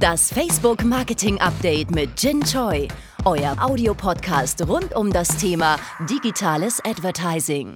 [0.00, 2.86] Das Facebook Marketing Update mit Jin Choi,
[3.24, 5.76] euer Audiopodcast rund um das Thema
[6.08, 7.74] digitales Advertising.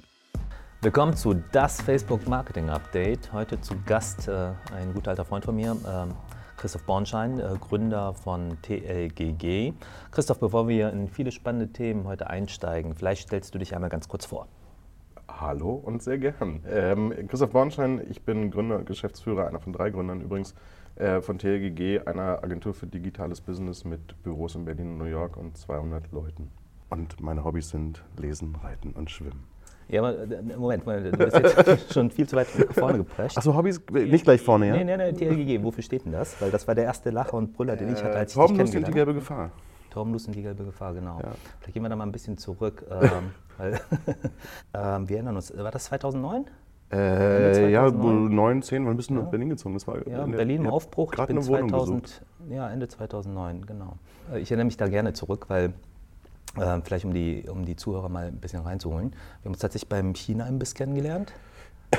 [0.81, 3.33] Willkommen zu das Facebook Marketing Update.
[3.33, 6.13] Heute zu Gast äh, ein guter alter Freund von mir, äh,
[6.55, 9.73] Christoph Bornschein, äh, Gründer von TLGG.
[10.11, 14.07] Christoph, bevor wir in viele spannende Themen heute einsteigen, vielleicht stellst du dich einmal ganz
[14.07, 14.47] kurz vor.
[15.27, 16.63] Hallo und sehr gern.
[16.69, 20.53] Ähm, Christoph Bornstein, ich bin Gründer und Geschäftsführer, einer von drei Gründern übrigens,
[20.95, 25.37] äh, von TLGG, einer Agentur für digitales Business mit Büros in Berlin und New York
[25.37, 26.51] und 200 Leuten.
[26.89, 29.43] Und meine Hobbys sind Lesen, Reiten und Schwimmen.
[29.89, 33.37] Ja, aber äh, Moment, Moment, du bist jetzt schon viel zu weit vorne geprescht.
[33.37, 34.73] Achso, Hobbys nicht gleich vorne, ja?
[34.73, 36.39] Nee, nee, nee, TLGG, wofür steht denn das?
[36.41, 38.61] Weil das war der erste Lacher und Brüller, den ich hatte, als äh, Torben ich
[38.63, 39.51] dich Lust und die gelbe Gefahr.
[39.93, 41.19] Torbenlust und die gelbe Gefahr, genau.
[41.19, 41.33] Ja.
[41.59, 42.85] Vielleicht gehen wir da mal ein bisschen zurück.
[42.91, 43.79] ähm, weil,
[44.73, 46.45] ähm, wir erinnern uns, war das 2009?
[46.93, 48.35] Äh, ja, 2009?
[48.35, 49.21] 9, 10, wann bist du Ja.
[49.21, 49.73] nach Berlin gezogen?
[49.73, 51.11] Das war Ja, in Berlin im Aufbruch.
[51.11, 52.21] Ich Gerade bin eine Wohnung 2000, besucht.
[52.49, 53.93] ja, Ende 2009, genau.
[54.31, 55.73] Äh, Ich erinnere mich da gerne zurück, weil
[56.57, 59.09] äh, vielleicht um die, um die Zuhörer mal ein bisschen reinzuholen.
[59.11, 61.33] Wir haben uns tatsächlich beim China-Imbiss kennengelernt,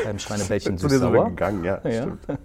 [0.04, 1.30] beim Schweinebällchen Süß-Sauer.
[1.30, 2.02] gegangen, ja, Ja.
[2.02, 2.26] stimmt.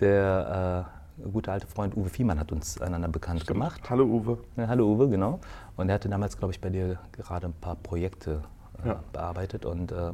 [0.00, 0.86] Der
[1.22, 3.90] äh, gute alte Freund Uwe Fiemann hat uns einander bekannt gemacht.
[3.90, 4.38] Hallo Uwe.
[4.56, 5.38] Ja, hallo Uwe, genau.
[5.76, 8.42] Und er hatte damals, glaube ich, bei dir gerade ein paar Projekte
[8.84, 10.12] äh, bearbeitet und äh,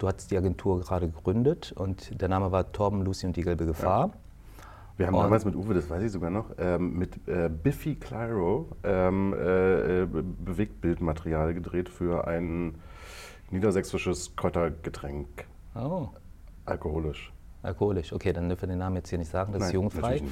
[0.00, 3.66] du hattest die Agentur gerade gegründet und der Name war Torben, Lucy und die gelbe
[3.66, 4.10] Gefahr.
[4.96, 7.94] Wir haben Und- damals mit Uwe, das weiß ich sogar noch, ähm, mit äh, Biffy
[7.94, 12.74] Clyro ähm, äh, äh, Be- Bewegtbildmaterial gedreht für ein
[13.50, 16.08] niedersächsisches Kräutergetränk, Oh,
[16.66, 17.32] alkoholisch.
[17.62, 18.12] alkoholisch.
[18.12, 20.22] Okay, dann dürfen wir den Namen jetzt hier nicht sagen, das ist Nein, jugendfrei.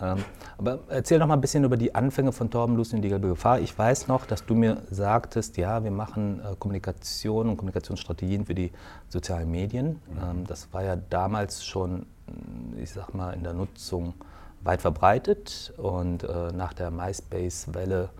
[0.00, 0.24] Ähm,
[0.56, 3.28] aber erzähl noch mal ein bisschen über die Anfänge von Torben, Lucy und die gelbe
[3.28, 3.60] Gefahr.
[3.60, 8.54] Ich weiß noch, dass du mir sagtest, ja, wir machen äh, Kommunikation und Kommunikationsstrategien für
[8.54, 8.70] die
[9.08, 10.00] sozialen Medien.
[10.22, 14.14] Ähm, das war ja damals schon, mh, ich sag mal, in der Nutzung
[14.62, 18.10] weit verbreitet und äh, nach der MySpace-Welle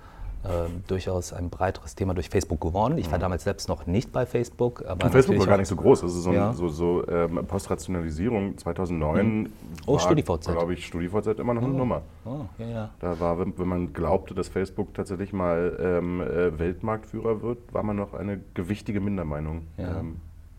[0.44, 2.97] äh, durchaus ein breiteres Thema durch Facebook geworden.
[2.98, 4.84] Ich war damals selbst noch nicht bei Facebook.
[4.87, 6.03] Aber Und Facebook war gar nicht so groß.
[6.04, 6.53] Also so, ein, Ja.
[6.53, 9.50] so, so ähm, Postrationalisierung 2009
[9.87, 12.03] Oh, war, glaube ich, StudiVZ immer noch eine Nummer.
[12.25, 12.91] Oh, ja, ja.
[13.00, 17.82] Da war, wenn, wenn man glaubte, dass Facebook tatsächlich mal ähm, äh, Weltmarktführer wird, war
[17.82, 19.62] man noch eine gewichtige Mindermeinung.
[19.77, 19.98] Ja.
[20.00, 20.16] Ähm,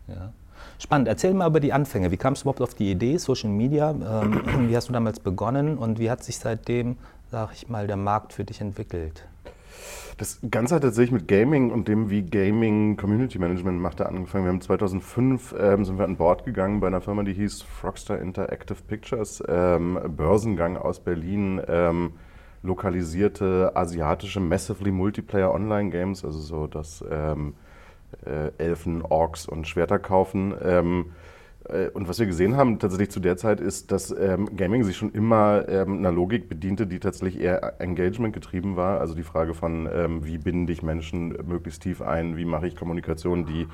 [0.08, 0.32] Ja.
[0.78, 1.08] Spannend.
[1.08, 2.10] Erzähl mal über die Anfänge.
[2.10, 3.90] Wie kamst du überhaupt auf die Idee, Social Media?
[3.90, 6.96] Ähm, wie hast du damals begonnen und wie hat sich seitdem,
[7.30, 9.26] sag ich mal, der Markt für dich entwickelt?
[10.20, 14.44] Das Ganze hat tatsächlich mit Gaming und dem, wie Gaming Community Management machte, angefangen.
[14.44, 18.18] Wir haben 2005 ähm, sind wir an Bord gegangen bei einer Firma, die hieß Frogstar
[18.18, 22.12] Interactive Pictures, ähm, Börsengang aus Berlin, ähm,
[22.62, 27.54] lokalisierte asiatische Massively Multiplayer Online Games, also so das ähm,
[28.26, 30.54] äh, Elfen, Orks und Schwerter kaufen.
[31.70, 34.96] Äh, und was wir gesehen haben tatsächlich zu der Zeit ist, dass ähm, Gaming sich
[34.96, 39.00] schon immer ähm, einer Logik bediente, die tatsächlich eher Engagement getrieben war.
[39.00, 42.76] Also die Frage von, ähm, wie binde ich Menschen möglichst tief ein, wie mache ich
[42.76, 43.66] Kommunikation, die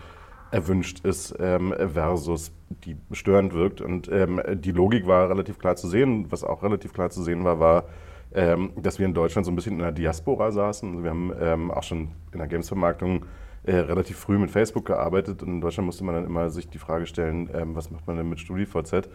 [0.53, 2.53] erwünscht ist ähm, versus
[2.85, 3.81] die störend wirkt.
[3.81, 6.27] Und ähm, die Logik war relativ klar zu sehen.
[6.31, 7.85] Was auch relativ klar zu sehen war, war,
[8.33, 10.91] ähm, dass wir in Deutschland so ein bisschen in der Diaspora saßen.
[10.91, 13.25] Also wir haben auch schon in der Games-Vermarktung
[13.67, 16.79] äh, relativ früh mit Facebook gearbeitet und in Deutschland musste man dann immer sich die
[16.79, 19.09] Frage stellen, ähm, was macht man denn mit StudiVZ?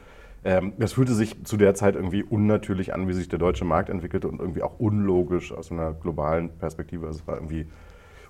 [0.43, 3.89] Ähm, das fühlte sich zu der Zeit irgendwie unnatürlich an, wie sich der deutsche Markt
[3.89, 7.07] entwickelte und irgendwie auch unlogisch aus einer globalen Perspektive.
[7.07, 7.67] Also es war irgendwie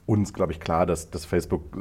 [0.06, 1.78] uns, glaube ich, klar, dass, dass Facebook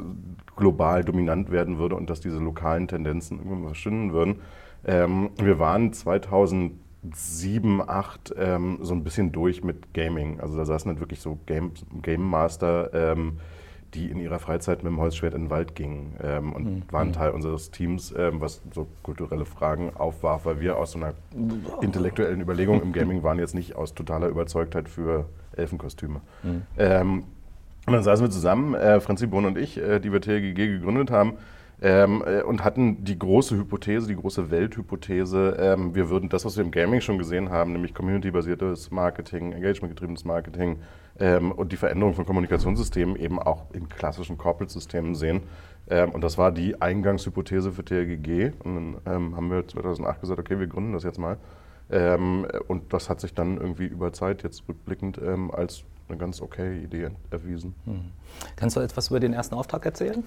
[0.55, 4.39] global dominant werden würde und dass diese lokalen Tendenzen irgendwann verschwinden würden.
[4.85, 6.79] Ähm, wir waren 2007,
[7.13, 10.39] 2008 ähm, so ein bisschen durch mit Gaming.
[10.39, 11.71] Also da saßen halt wirklich so Game,
[12.01, 13.39] Game Master, ähm,
[13.93, 17.31] die in ihrer Freizeit mit dem Holzschwert in den Wald gingen ähm, und waren Teil
[17.31, 21.13] unseres Teams, ähm, was so kulturelle Fragen aufwarf, weil wir aus so einer
[21.81, 25.25] intellektuellen Überlegung im Gaming waren jetzt nicht aus totaler Überzeugtheit für
[25.55, 26.21] Elfenkostüme.
[26.77, 27.23] Ähm,
[27.87, 31.11] und dann saßen wir zusammen, äh, Franzi Bohn und ich, äh, die wir TLGG gegründet
[31.11, 31.33] haben,
[31.81, 36.55] ähm, äh, und hatten die große Hypothese, die große Welthypothese, ähm, wir würden das, was
[36.55, 40.77] wir im Gaming schon gesehen haben, nämlich community-basiertes Marketing, engagement-getriebenes Marketing
[41.19, 45.41] ähm, und die Veränderung von Kommunikationssystemen eben auch in klassischen Corporate-Systemen sehen.
[45.89, 48.51] Ähm, und das war die Eingangshypothese für TLGG.
[48.63, 51.37] Und dann ähm, haben wir 2008 gesagt, okay, wir gründen das jetzt mal.
[51.89, 56.83] Ähm, und das hat sich dann irgendwie über Zeit jetzt rückblickend als eine ganz okay
[56.83, 57.73] Idee erwiesen.
[58.55, 60.23] Kannst du etwas über den ersten Auftrag erzählen?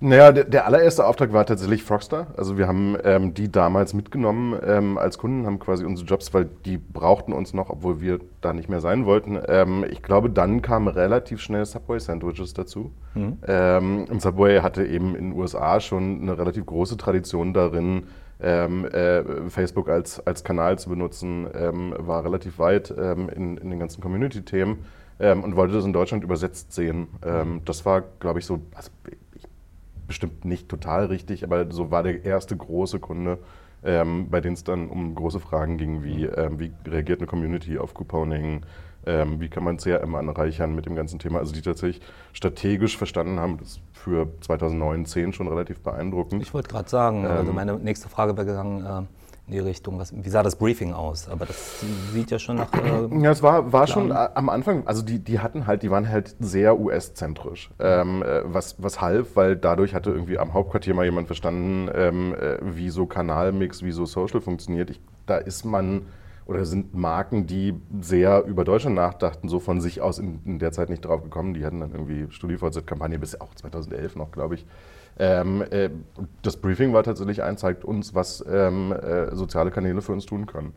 [0.00, 2.26] Naja, der, der allererste Auftrag war tatsächlich Frogstar.
[2.36, 6.46] Also wir haben ähm, die damals mitgenommen ähm, als Kunden, haben quasi unsere Jobs, weil
[6.64, 9.38] die brauchten uns noch, obwohl wir da nicht mehr sein wollten.
[9.46, 12.92] Ähm, ich glaube, dann kamen relativ schnell Subway Sandwiches dazu.
[13.46, 18.04] Ähm, und Subway hatte eben in den USA schon eine relativ große Tradition darin,
[18.42, 23.78] ähm, äh, Facebook als, als Kanal zu benutzen, ähm, war relativ weit in, in den
[23.78, 24.78] ganzen Community-Themen
[25.20, 27.08] ähm, und wollte das in Deutschland übersetzt sehen.
[27.24, 28.90] Ähm, das war, glaube ich, so, also,
[30.06, 33.38] bestimmt nicht total richtig, aber so war der erste große Kunde,
[33.82, 37.78] ähm, bei denen es dann um große Fragen ging, wie, ähm, wie reagiert eine Community
[37.78, 38.62] auf Couponing,
[39.06, 41.38] ähm, wie kann man CRM anreichern mit dem ganzen Thema.
[41.38, 42.02] Also die tatsächlich
[42.32, 46.42] strategisch verstanden haben, das ist für 2009, 10 schon relativ beeindruckend.
[46.42, 49.02] Ich wollte gerade sagen, also meine nächste Frage wäre gegangen, äh,
[49.46, 51.28] die Richtung, was, wie sah das Briefing aus?
[51.28, 52.72] Aber das sieht ja schon nach...
[52.72, 55.90] Äh, Ja, es war, war schon äh, am Anfang, also die, die hatten halt, die
[55.90, 60.94] waren halt sehr US-zentrisch, ähm, äh, was, was half, weil dadurch hatte irgendwie am Hauptquartier
[60.94, 64.90] mal jemand verstanden, ähm, äh, wie so Kanalmix, wie so Social funktioniert.
[64.90, 66.06] Ich, da ist man
[66.46, 70.72] oder sind Marken, die sehr über Deutschland nachdachten, so von sich aus in, in der
[70.72, 71.54] Zeit nicht drauf gekommen.
[71.54, 74.66] Die hatten dann irgendwie StudiVZ-Kampagne bis auch 2011 noch, glaube ich.
[75.18, 75.90] Ähm, äh,
[76.42, 80.46] das Briefing war tatsächlich ein, zeigt uns, was ähm, äh, soziale Kanäle für uns tun
[80.46, 80.74] können.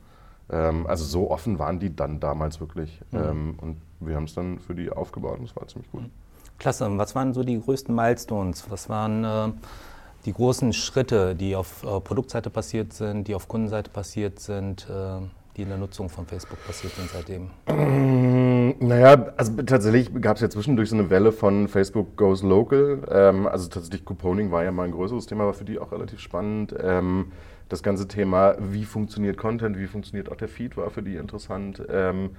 [0.50, 3.02] Ähm, also so offen waren die dann damals wirklich.
[3.14, 6.04] Ähm, und wir haben es dann für die aufgebaut und das war ziemlich gut.
[6.60, 6.90] Klasse.
[6.98, 8.66] Was waren so die größten Milestones?
[8.70, 9.52] Was waren äh,
[10.26, 15.20] die großen Schritte, die auf äh, Produktseite passiert sind, die auf Kundenseite passiert sind, äh,
[15.56, 17.50] die in der Nutzung von Facebook passiert sind seitdem?
[18.80, 23.02] Naja, also tatsächlich gab es ja zwischendurch so eine Welle von Facebook Goes Local.
[23.10, 26.20] Ähm, also tatsächlich Couponing war ja mal ein größeres Thema, war für die auch relativ
[26.20, 26.74] spannend.
[26.82, 27.32] Ähm,
[27.70, 31.84] das ganze Thema, wie funktioniert Content, wie funktioniert auch der Feed, war für die interessant.
[31.90, 32.32] Ähm,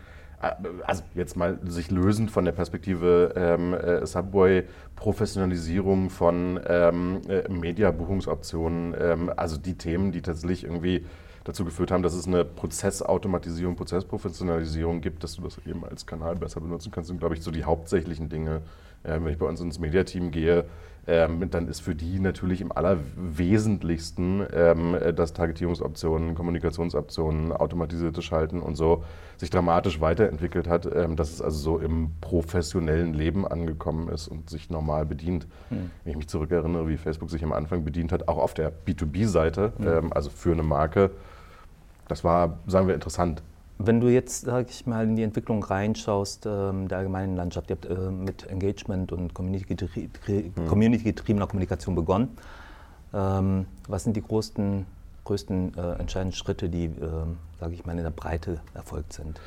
[0.87, 4.65] also jetzt mal sich lösend von der Perspektive ähm, äh, Subway,
[4.95, 11.05] Professionalisierung von ähm, äh, Media-Buchungsoptionen, ähm, also die Themen, die tatsächlich irgendwie
[11.49, 16.37] dazu geführt haben, dass es eine Prozessautomatisierung, Prozessprofessionalisierung gibt, dass du das eben als Kanal
[16.37, 18.61] besser benutzen kannst, sind, glaube ich, so die hauptsächlichen Dinge.
[19.03, 20.67] Äh, wenn ich bei uns ins Mediateam gehe,
[21.07, 28.77] ähm, dann ist für die natürlich im Allerwesentlichsten, ähm, dass Targetierungsoptionen, Kommunikationsoptionen, automatisierte Schalten und
[28.77, 29.05] so
[29.39, 34.51] sich dramatisch weiterentwickelt hat, ähm, dass es also so im professionellen Leben angekommen ist und
[34.51, 35.47] sich normal bedient.
[35.71, 39.73] Wenn ich mich zurückerinnere, wie Facebook sich am Anfang bedient hat, auch auf der B2B-Seite,
[39.81, 41.11] ähm, also für eine Marke,
[42.09, 43.43] das war, sagen wir, interessant.
[43.79, 47.77] Wenn du jetzt, sag ich mal, in die Entwicklung reinschaust, ähm, der allgemeinen Landschaft, ihr
[47.77, 52.37] habt äh, mit Engagement und community-getriebener Community Kommunikation begonnen.
[53.15, 54.85] Ähm, was sind die größten,
[55.25, 59.41] größten äh, entscheidenden Schritte, die, ähm, sage ich mal, in der Breite erfolgt sind?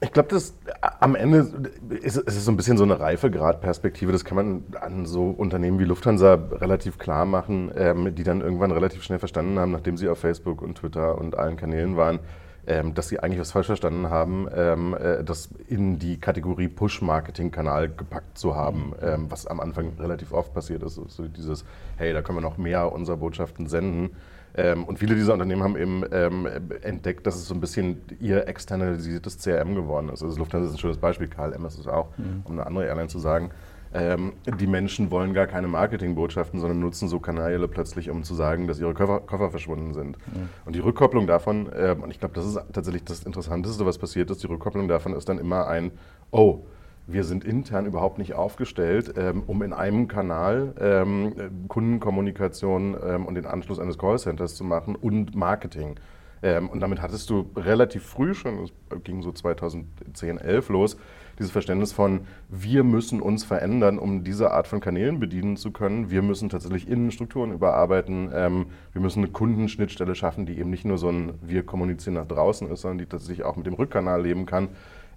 [0.00, 0.54] Ich glaube, das
[1.00, 1.70] am Ende
[2.00, 4.12] ist es ist so ein bisschen so eine Reifegradperspektive.
[4.12, 8.70] Das kann man an so Unternehmen wie Lufthansa relativ klar machen, ähm, die dann irgendwann
[8.70, 12.20] relativ schnell verstanden haben, nachdem sie auf Facebook und Twitter und allen Kanälen waren,
[12.68, 17.88] ähm, dass sie eigentlich was falsch verstanden haben, ähm, äh, das in die Kategorie Push-Marketing-Kanal
[17.88, 20.94] gepackt zu haben, ähm, was am Anfang relativ oft passiert ist.
[20.94, 21.64] So dieses,
[21.96, 24.10] hey, da können wir noch mehr unserer Botschaften senden.
[24.58, 26.48] Ähm, und viele dieser Unternehmen haben eben ähm,
[26.82, 30.22] entdeckt, dass es so ein bisschen ihr externalisiertes CRM geworden ist.
[30.22, 32.08] Also Lufthansa ist ein schönes Beispiel, KLM ist es auch,
[32.44, 33.50] um eine andere Airline zu sagen.
[33.94, 38.66] Ähm, die Menschen wollen gar keine Marketingbotschaften, sondern nutzen so Kanäle plötzlich, um zu sagen,
[38.66, 40.18] dass ihre Koffer, Koffer verschwunden sind.
[40.66, 44.30] Und die Rückkopplung davon, ähm, und ich glaube, das ist tatsächlich das Interessanteste, was passiert
[44.30, 45.92] ist, die Rückkopplung davon ist dann immer ein,
[46.32, 46.64] oh,
[47.08, 53.34] wir sind intern überhaupt nicht aufgestellt, ähm, um in einem Kanal ähm, Kundenkommunikation ähm, und
[53.34, 55.96] den Anschluss eines Callcenters zu machen und Marketing.
[56.42, 58.72] Ähm, und damit hattest du relativ früh schon, es
[59.04, 60.96] ging so 2010, 11 los,
[61.38, 66.10] dieses Verständnis von, wir müssen uns verändern, um diese Art von Kanälen bedienen zu können.
[66.10, 68.30] Wir müssen tatsächlich Innenstrukturen überarbeiten.
[68.34, 72.26] Ähm, wir müssen eine Kundenschnittstelle schaffen, die eben nicht nur so ein Wir kommunizieren nach
[72.26, 74.68] draußen ist, sondern die tatsächlich auch mit dem Rückkanal leben kann.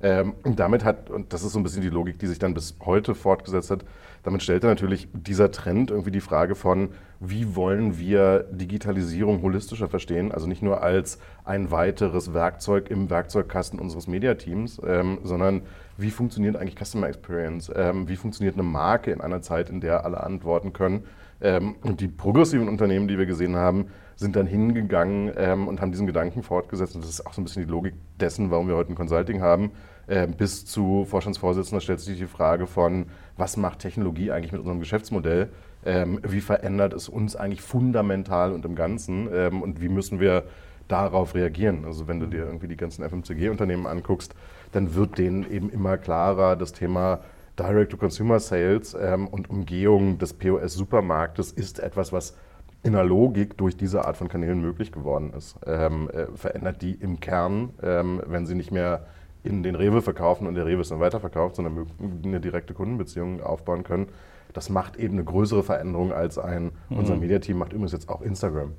[0.03, 2.53] Ähm, und damit hat, und das ist so ein bisschen die Logik, die sich dann
[2.53, 3.85] bis heute fortgesetzt hat,
[4.23, 6.89] damit stellte natürlich dieser Trend irgendwie die Frage von,
[7.19, 13.79] wie wollen wir Digitalisierung holistischer verstehen, also nicht nur als ein weiteres Werkzeug im Werkzeugkasten
[13.79, 15.61] unseres Mediateams, ähm, sondern
[15.97, 20.05] wie funktioniert eigentlich Customer Experience, ähm, wie funktioniert eine Marke in einer Zeit, in der
[20.05, 21.03] alle antworten können.
[21.41, 25.91] Ähm, und die progressiven Unternehmen, die wir gesehen haben, sind dann hingegangen ähm, und haben
[25.91, 26.95] diesen Gedanken fortgesetzt.
[26.95, 29.41] Und das ist auch so ein bisschen die Logik dessen, warum wir heute ein Consulting
[29.41, 29.71] haben.
[30.11, 33.05] Äh, bis zu Vorstandsvorsitzender stellt sich die Frage von,
[33.37, 35.47] was macht Technologie eigentlich mit unserem Geschäftsmodell?
[35.85, 39.29] Ähm, wie verändert es uns eigentlich fundamental und im Ganzen?
[39.33, 40.43] Ähm, und wie müssen wir
[40.89, 41.85] darauf reagieren?
[41.85, 44.35] Also wenn du dir irgendwie die ganzen FMCG-Unternehmen anguckst,
[44.73, 47.21] dann wird denen eben immer klarer, das Thema
[47.57, 52.35] Direct-to-Consumer-Sales ähm, und Umgehung des POS-Supermarktes ist etwas, was
[52.83, 55.55] in der Logik durch diese Art von Kanälen möglich geworden ist.
[55.65, 59.05] Ähm, äh, verändert die im Kern, ähm, wenn sie nicht mehr
[59.43, 61.87] in den Rewe verkaufen und der Rewe es dann weiterverkauft, sondern
[62.23, 64.07] eine direkte Kundenbeziehung aufbauen können.
[64.53, 68.73] Das macht eben eine größere Veränderung als ein, unser Mediateam macht übrigens jetzt auch Instagram.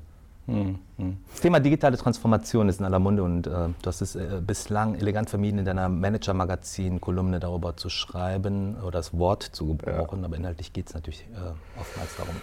[0.46, 4.96] Das Thema digitale Transformation ist in aller Munde und äh, du hast es äh, bislang
[4.96, 10.26] elegant vermieden, in deiner Manager-Magazin-Kolumne darüber zu schreiben oder das Wort zu gebrauchen, ja.
[10.26, 12.34] aber inhaltlich geht es natürlich äh, oftmals darum.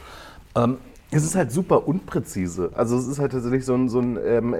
[0.55, 0.77] Ähm,
[1.11, 2.71] es ist halt super unpräzise.
[2.75, 4.55] Also es ist halt tatsächlich so ein, so, ein ähm,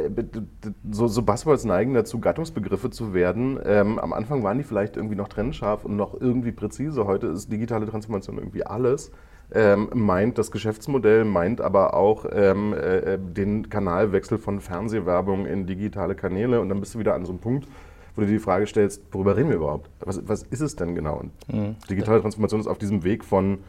[0.90, 3.60] so, so Buzzwords neigen dazu, Gattungsbegriffe zu werden.
[3.64, 7.06] Ähm, am Anfang waren die vielleicht irgendwie noch trennscharf und noch irgendwie präzise.
[7.06, 9.12] Heute ist digitale Transformation irgendwie alles.
[9.52, 16.16] Ähm, meint das Geschäftsmodell, meint aber auch ähm, äh, den Kanalwechsel von Fernsehwerbung in digitale
[16.16, 16.62] Kanäle.
[16.62, 17.68] Und dann bist du wieder an so einem Punkt,
[18.16, 19.90] wo du dir die Frage stellst, worüber reden wir überhaupt?
[20.00, 21.18] Was, was ist es denn genau?
[21.18, 21.76] Und mhm.
[21.90, 23.60] digitale Transformation ist auf diesem Weg von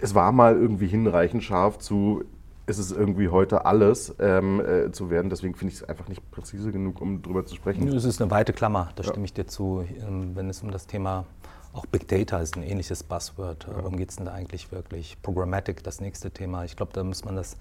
[0.00, 2.24] es war mal irgendwie hinreichend scharf zu,
[2.66, 5.30] ist es irgendwie heute alles ähm, äh, zu werden.
[5.30, 7.88] Deswegen finde ich es einfach nicht präzise genug, um darüber zu sprechen.
[7.88, 9.10] Es ist eine weite Klammer, da ja.
[9.10, 11.24] stimme ich dir zu, ähm, wenn es um das Thema
[11.72, 13.66] auch Big Data ist ein ähnliches Buzzword.
[13.68, 13.76] Ja.
[13.76, 15.16] Worum geht es denn da eigentlich wirklich?
[15.22, 16.64] Programmatic, das nächste Thema.
[16.64, 17.56] Ich glaube, da muss man das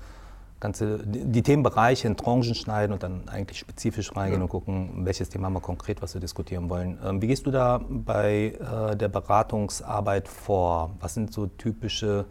[0.60, 4.44] ganze, die Themenbereiche in Tranchen schneiden und dann eigentlich spezifisch reingehen ja.
[4.44, 6.98] und gucken, welches Thema wir konkret, was wir diskutieren wollen.
[7.04, 10.92] Ähm, wie gehst du da bei äh, der Beratungsarbeit vor?
[11.00, 12.25] Was sind so typische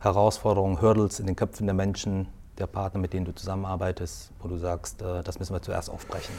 [0.00, 4.56] Herausforderungen, Hurdles in den Köpfen der Menschen, der Partner, mit denen du zusammenarbeitest, wo du
[4.56, 6.34] sagst, äh, das müssen wir zuerst aufbrechen?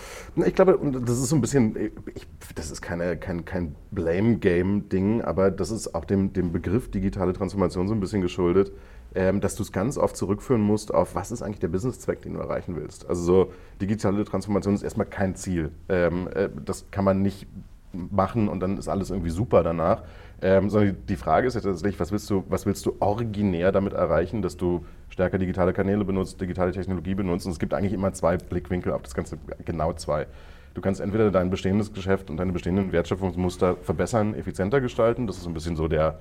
[0.45, 1.75] Ich glaube, das ist so ein bisschen,
[2.13, 7.33] ich, das ist keine, kein, kein Blame-Game-Ding, aber das ist auch dem, dem Begriff digitale
[7.33, 8.71] Transformation so ein bisschen geschuldet
[9.15, 12.33] ähm, dass du es ganz oft zurückführen musst auf, was ist eigentlich der Businesszweck, den
[12.33, 13.07] du erreichen willst.
[13.07, 15.71] Also so digitale Transformation ist erstmal kein Ziel.
[15.89, 17.47] Ähm, äh, das kann man nicht
[17.93, 20.03] machen und dann ist alles irgendwie super danach.
[20.43, 23.93] Ähm, sondern die Frage ist ja tatsächlich, was willst, du, was willst du originär damit
[23.93, 27.45] erreichen, dass du stärker digitale Kanäle benutzt, digitale Technologie benutzt.
[27.45, 30.25] Und es gibt eigentlich immer zwei Blickwinkel auf das Ganze, genau zwei.
[30.73, 35.27] Du kannst entweder dein bestehendes Geschäft und deine bestehenden Wertschöpfungsmuster verbessern, effizienter gestalten.
[35.27, 36.17] Das ist ein bisschen so der,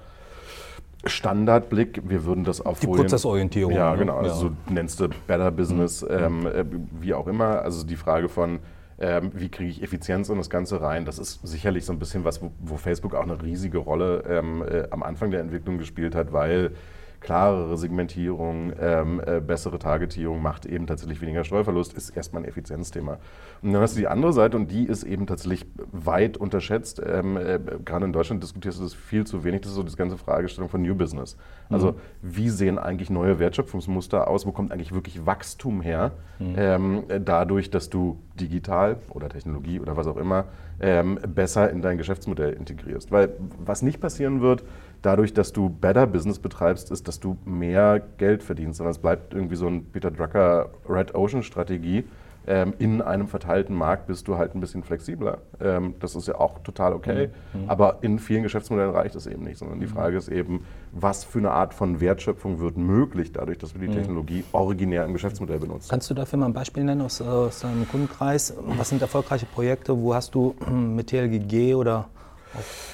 [1.04, 3.72] Standardblick, wir würden das auf Die Folien, Prozessorientierung.
[3.72, 3.98] Ja, ne?
[3.98, 4.16] genau.
[4.16, 4.36] Also ja.
[4.36, 6.08] so nennst du Better Business, mhm.
[6.10, 6.64] ähm, äh,
[7.00, 7.62] wie auch immer.
[7.62, 8.60] Also die Frage von,
[8.98, 12.24] ähm, wie kriege ich Effizienz in das Ganze rein, das ist sicherlich so ein bisschen
[12.24, 16.14] was, wo, wo Facebook auch eine riesige Rolle ähm, äh, am Anfang der Entwicklung gespielt
[16.14, 16.72] hat, weil
[17.20, 23.18] klarere Segmentierung, ähm, äh, bessere Targetierung macht eben tatsächlich weniger Steuerverlust, ist erstmal ein Effizienzthema.
[23.62, 27.00] Und dann hast du die andere Seite und die ist eben tatsächlich weit unterschätzt.
[27.04, 29.60] Ähm, äh, gerade in Deutschland diskutierst du das viel zu wenig.
[29.60, 31.36] Das ist so die ganze Fragestellung von New Business.
[31.68, 31.96] Also mhm.
[32.22, 34.46] wie sehen eigentlich neue Wertschöpfungsmuster aus?
[34.46, 36.12] Wo kommt eigentlich wirklich Wachstum her?
[36.38, 36.54] Mhm.
[36.56, 40.46] Ähm, dadurch, dass du digital oder Technologie oder was auch immer
[40.80, 43.12] ähm, besser in dein Geschäftsmodell integrierst.
[43.12, 44.64] Weil was nicht passieren wird,
[45.02, 49.34] dadurch, dass du Better Business betreibst, ist, dass du mehr Geld verdienst, sondern es bleibt
[49.34, 52.04] irgendwie so ein Peter Drucker Red Ocean Strategie.
[52.46, 55.38] Ähm, in einem verteilten Markt bist du halt ein bisschen flexibler.
[55.60, 57.28] Ähm, das ist ja auch total okay.
[57.52, 57.68] Mhm.
[57.68, 59.90] Aber in vielen Geschäftsmodellen reicht es eben nicht, sondern die mhm.
[59.90, 63.88] Frage ist eben, was für eine Art von Wertschöpfung wird möglich dadurch, dass wir die
[63.88, 63.92] mhm.
[63.92, 65.88] Technologie originär im Geschäftsmodell benutzen.
[65.90, 68.54] Kannst du dafür mal ein Beispiel nennen aus, aus deinem Kundenkreis?
[68.78, 70.00] Was sind erfolgreiche Projekte?
[70.00, 72.08] Wo hast du mit TLGG oder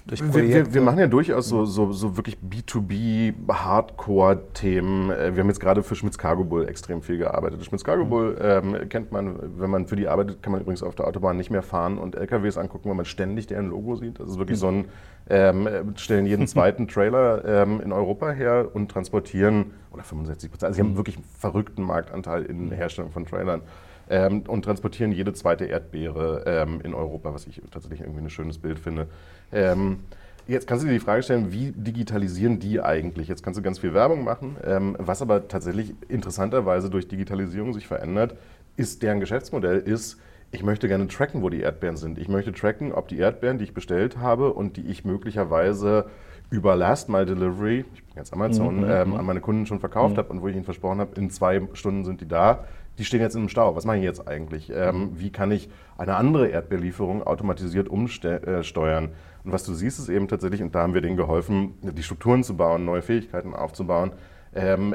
[0.07, 5.11] wir, wir, wir, machen ja durchaus so, so, so wirklich B2B-Hardcore-Themen.
[5.11, 7.65] Äh, wir haben jetzt gerade für Schmitz Cargo Bull extrem viel gearbeitet.
[7.65, 8.11] Schmitz Cargo mhm.
[8.11, 11.37] Bull ähm, kennt man, wenn man für die arbeitet, kann man übrigens auf der Autobahn
[11.37, 14.21] nicht mehr fahren und LKWs angucken, weil man ständig deren Logo sieht.
[14.21, 14.61] Das ist wirklich mhm.
[14.61, 14.85] so ein,
[15.29, 20.77] ähm, stellen jeden zweiten Trailer ähm, in Europa her und transportieren, oder 65 Prozent, also
[20.77, 20.99] sie haben mhm.
[20.99, 23.63] wirklich einen verrückten Marktanteil in der Herstellung von Trailern
[24.09, 28.59] ähm, und transportieren jede zweite Erdbeere ähm, in Europa, was ich tatsächlich irgendwie ein schönes
[28.59, 29.09] Bild finde.
[29.53, 30.01] Ähm,
[30.47, 33.29] jetzt kannst du dir die Frage stellen, wie digitalisieren die eigentlich?
[33.29, 37.87] Jetzt kannst du ganz viel Werbung machen, ähm, was aber tatsächlich interessanterweise durch Digitalisierung sich
[37.87, 38.37] verändert,
[38.77, 40.19] ist deren Geschäftsmodell ist,
[40.53, 42.19] ich möchte gerne tracken, wo die Erdbeeren sind.
[42.19, 46.07] Ich möchte tracken, ob die Erdbeeren, die ich bestellt habe und die ich möglicherweise
[46.51, 49.17] über Last Mile Delivery, ich bin jetzt Amazon, mhm, ähm, mhm.
[49.17, 50.19] an meine Kunden schon verkauft mhm.
[50.19, 52.65] habe und wo ich ihnen versprochen habe, in zwei Stunden sind die da,
[52.99, 53.77] die stehen jetzt im Stau.
[53.77, 54.73] Was mache ich jetzt eigentlich?
[54.75, 55.21] Ähm, mhm.
[55.21, 59.05] wie kann ich eine andere Erdbeerlieferung automatisiert umsteuern?
[59.05, 62.03] Äh, und was du siehst, ist eben tatsächlich, und da haben wir denen geholfen, die
[62.03, 64.13] Strukturen zu bauen, neue Fähigkeiten aufzubauen,
[64.57, 64.95] ähm,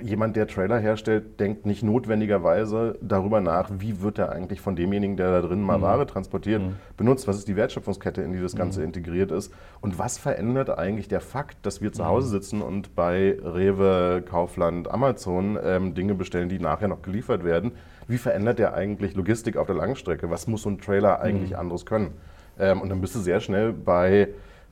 [0.00, 5.16] jemand, der Trailer herstellt, denkt nicht notwendigerweise darüber nach, wie wird er eigentlich von demjenigen,
[5.16, 5.82] der da drin mal mhm.
[5.82, 6.76] Ware transportiert, mhm.
[6.96, 7.26] benutzt.
[7.26, 8.86] Was ist die Wertschöpfungskette, in die das Ganze mhm.
[8.86, 9.52] integriert ist?
[9.80, 12.30] Und was verändert eigentlich der Fakt, dass wir zu Hause mhm.
[12.30, 17.72] sitzen und bei Rewe, Kaufland, Amazon ähm, Dinge bestellen, die nachher noch geliefert werden?
[18.06, 20.30] Wie verändert der eigentlich Logistik auf der Langstrecke?
[20.30, 21.56] Was muss so ein Trailer eigentlich mhm.
[21.56, 22.12] anderes können?
[22.60, 24.28] Ähm, und dann bist du sehr schnell bei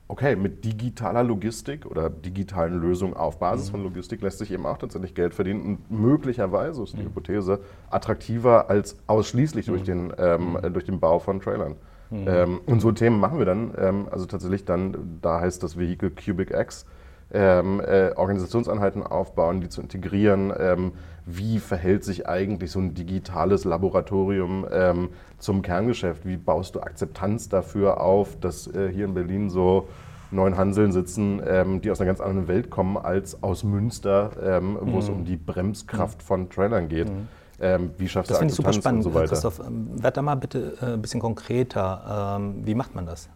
[0.09, 3.71] okay, mit digitaler Logistik oder digitalen Lösungen auf Basis mhm.
[3.71, 7.05] von Logistik lässt sich eben auch tatsächlich Geld verdienen und möglicherweise ist die mhm.
[7.05, 7.59] Hypothese
[7.91, 9.71] attraktiver als ausschließlich mhm.
[9.71, 10.73] durch, den, ähm, mhm.
[10.73, 11.75] durch den Bau von Trailern.
[12.09, 12.25] Mhm.
[12.27, 16.09] Ähm, und so Themen machen wir dann, ähm, also tatsächlich dann, da heißt das Vehikel
[16.09, 16.87] Cubic X,
[17.31, 20.53] ähm, äh, Organisationseinheiten aufbauen, die zu integrieren.
[20.57, 20.93] Ähm,
[21.25, 26.25] wie verhält sich eigentlich so ein digitales Laboratorium ähm, zum Kerngeschäft?
[26.25, 29.87] Wie baust du Akzeptanz dafür auf, dass äh, hier in Berlin so
[30.31, 34.77] neun Hanseln sitzen, ähm, die aus einer ganz anderen Welt kommen als aus Münster, ähm,
[34.79, 34.97] wo mhm.
[34.97, 36.23] es um die Bremskraft mhm.
[36.23, 37.09] von Trailern geht?
[37.09, 37.27] Mhm.
[37.61, 39.59] Ähm, wie schaffst du Das finde ich super spannend, so Christoph.
[39.59, 42.39] Ähm, werd da mal bitte äh, ein bisschen konkreter.
[42.63, 43.29] Wie macht man das?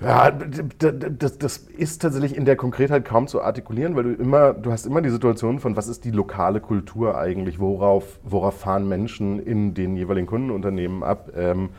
[0.00, 4.70] Ja, das, das, ist tatsächlich in der Konkretheit kaum zu artikulieren, weil du immer, du
[4.70, 9.38] hast immer die Situation von, was ist die lokale Kultur eigentlich, worauf, worauf fahren Menschen
[9.38, 11.30] in den jeweiligen Kundenunternehmen ab.
[11.34, 11.70] Ähm,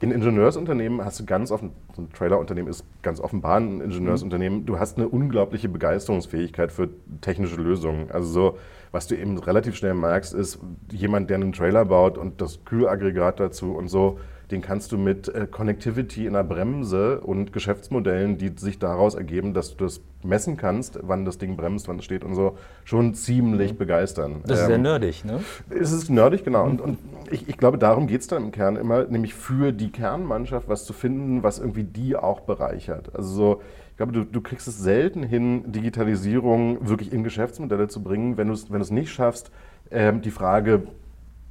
[0.00, 4.78] in Ingenieursunternehmen hast du ganz offen, so ein Trailerunternehmen ist ganz offenbar ein Ingenieursunternehmen, du
[4.78, 6.90] hast eine unglaubliche Begeisterungsfähigkeit für
[7.22, 8.10] technische Lösungen.
[8.12, 8.58] Also so,
[8.92, 10.60] was du eben relativ schnell merkst, ist
[10.92, 14.18] jemand, der einen Trailer baut und das Kühlaggregat dazu und so,
[14.54, 19.52] den kannst du mit äh, Connectivity in der Bremse und Geschäftsmodellen, die sich daraus ergeben,
[19.52, 23.14] dass du das messen kannst, wann das Ding bremst, wann es steht und so, schon
[23.14, 23.78] ziemlich mhm.
[23.78, 24.42] begeistern.
[24.46, 25.40] Das ist ähm, sehr nerdig, ne?
[25.68, 26.64] Es ist nerdig, genau.
[26.64, 26.98] Und, und
[27.30, 30.84] ich, ich, glaube, darum geht es dann im Kern immer, nämlich für die Kernmannschaft was
[30.84, 33.14] zu finden, was irgendwie die auch bereichert.
[33.14, 38.02] Also so, ich glaube, du, du kriegst es selten hin, Digitalisierung wirklich in Geschäftsmodelle zu
[38.02, 39.50] bringen, wenn du es wenn nicht schaffst,
[39.90, 40.84] ähm, die Frage,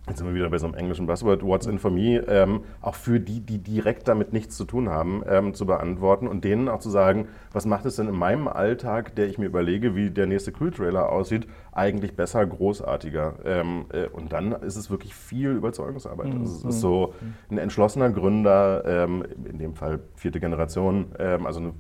[0.08, 2.96] Jetzt sind wir wieder bei so einem englischen Buzzword, What's in for me, ähm, auch
[2.96, 6.80] für die, die direkt damit nichts zu tun haben, ähm, zu beantworten und denen auch
[6.80, 10.28] zu sagen, was macht es denn in meinem Alltag, der ich mir überlege, wie der
[10.28, 13.36] nächste Crew-Trailer aussieht, eigentlich besser, großartiger.
[13.46, 16.34] Ähm, äh, und dann ist es wirklich viel Überzeugungsarbeit.
[16.34, 16.42] Mhm.
[16.42, 17.14] Also es ist so
[17.50, 21.74] ein entschlossener Gründer, ähm, in dem Fall vierte Generation, ähm, also eine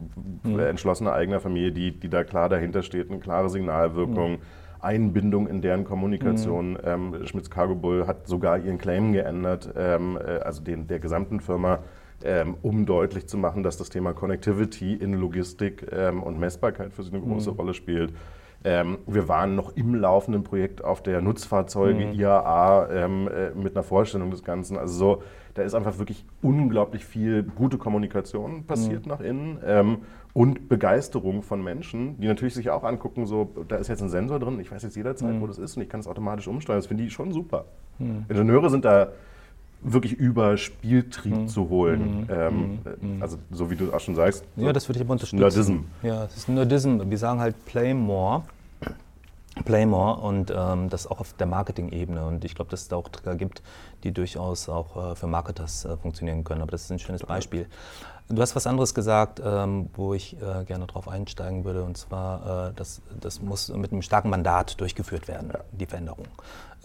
[0.43, 0.59] mhm.
[0.59, 4.31] entschlossene eigene Familie, die, die da klar dahinter steht, eine klare Signalwirkung.
[4.31, 6.71] Mhm Einbindung in deren Kommunikation.
[6.71, 6.77] Mhm.
[6.83, 11.39] Ähm, Schmitz Cargo Bull hat sogar ihren Claim geändert, ähm, äh, also den der gesamten
[11.39, 11.79] Firma,
[12.23, 17.03] ähm, um deutlich zu machen, dass das Thema Connectivity in Logistik ähm, und Messbarkeit für
[17.03, 17.57] sie eine große mhm.
[17.57, 18.13] Rolle spielt.
[18.63, 22.13] Ähm, wir waren noch im laufenden Projekt auf der Nutzfahrzeuge mhm.
[22.13, 24.77] IAA ähm, äh, mit einer Vorstellung des Ganzen.
[24.77, 29.11] Also so, da ist einfach wirklich unglaublich viel gute Kommunikation passiert mhm.
[29.11, 29.97] nach innen ähm,
[30.33, 34.39] und Begeisterung von Menschen, die natürlich sich auch angucken, so, da ist jetzt ein Sensor
[34.39, 35.41] drin, ich weiß jetzt jederzeit, mhm.
[35.41, 36.79] wo das ist und ich kann es automatisch umsteuern.
[36.79, 37.65] Das finde ich schon super.
[37.99, 38.25] Mhm.
[38.29, 39.09] Ingenieure sind da
[39.83, 41.47] wirklich über Spieltrieb mhm.
[41.47, 42.21] zu holen.
[42.21, 42.27] Mhm.
[42.29, 43.21] Ähm, mhm.
[43.21, 44.45] Also so wie du auch schon sagst.
[44.55, 45.41] So ja, das würde ich aber unterstützen.
[45.41, 45.77] Nerdism.
[46.01, 47.01] Ja, es ist Nerdism.
[47.09, 48.43] Wir sagen halt Play More.
[49.65, 52.25] Playmore und ähm, das auch auf der Marketing-Ebene.
[52.25, 53.61] Und ich glaube, dass es da auch Trigger gibt,
[54.03, 56.61] die durchaus auch äh, für Marketers äh, funktionieren können.
[56.61, 57.67] Aber das ist ein schönes Beispiel.
[58.29, 62.69] Du hast was anderes gesagt, ähm, wo ich äh, gerne darauf einsteigen würde, und zwar,
[62.69, 65.59] äh, das, das muss mit einem starken Mandat durchgeführt werden, ja.
[65.71, 66.25] die Veränderung.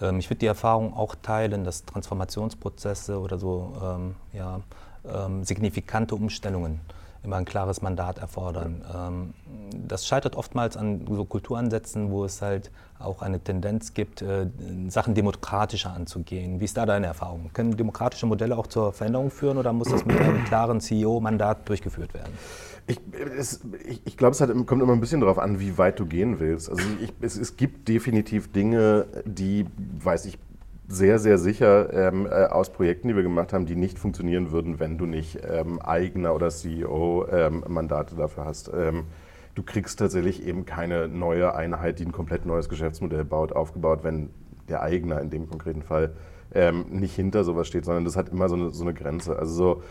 [0.00, 4.61] Ähm, ich würde die Erfahrung auch teilen, dass Transformationsprozesse oder so ähm, ja,
[5.07, 6.81] ähm, signifikante Umstellungen
[7.22, 8.85] immer ein klares Mandat erfordern.
[8.94, 9.35] Ähm,
[9.87, 14.48] das scheitert oftmals an so Kulturansätzen, wo es halt auch eine Tendenz gibt, äh,
[14.88, 16.61] Sachen demokratischer anzugehen.
[16.61, 17.50] Wie ist da deine Erfahrung?
[17.52, 22.14] Können demokratische Modelle auch zur Veränderung führen oder muss das mit einem klaren CEO-Mandat durchgeführt
[22.14, 22.33] werden?
[22.87, 22.98] Ich,
[23.87, 26.40] ich, ich glaube, es hat, kommt immer ein bisschen darauf an, wie weit du gehen
[26.40, 26.70] willst.
[26.70, 29.66] Also ich, es, es gibt definitiv Dinge, die,
[30.02, 30.38] weiß ich,
[30.88, 34.81] sehr, sehr sicher ähm, äh, aus Projekten, die wir gemacht haben, die nicht funktionieren würden,
[34.81, 38.70] wenn du nicht ähm, eigener oder CEO-Mandate ähm, dafür hast.
[38.74, 39.05] Ähm,
[39.55, 44.31] du kriegst tatsächlich eben keine neue Einheit, die ein komplett neues Geschäftsmodell baut, aufgebaut, wenn
[44.70, 46.14] der Eigner in dem konkreten Fall
[46.55, 49.38] ähm, nicht hinter sowas steht, sondern das hat immer so eine, so eine Grenze.
[49.38, 49.83] Also so,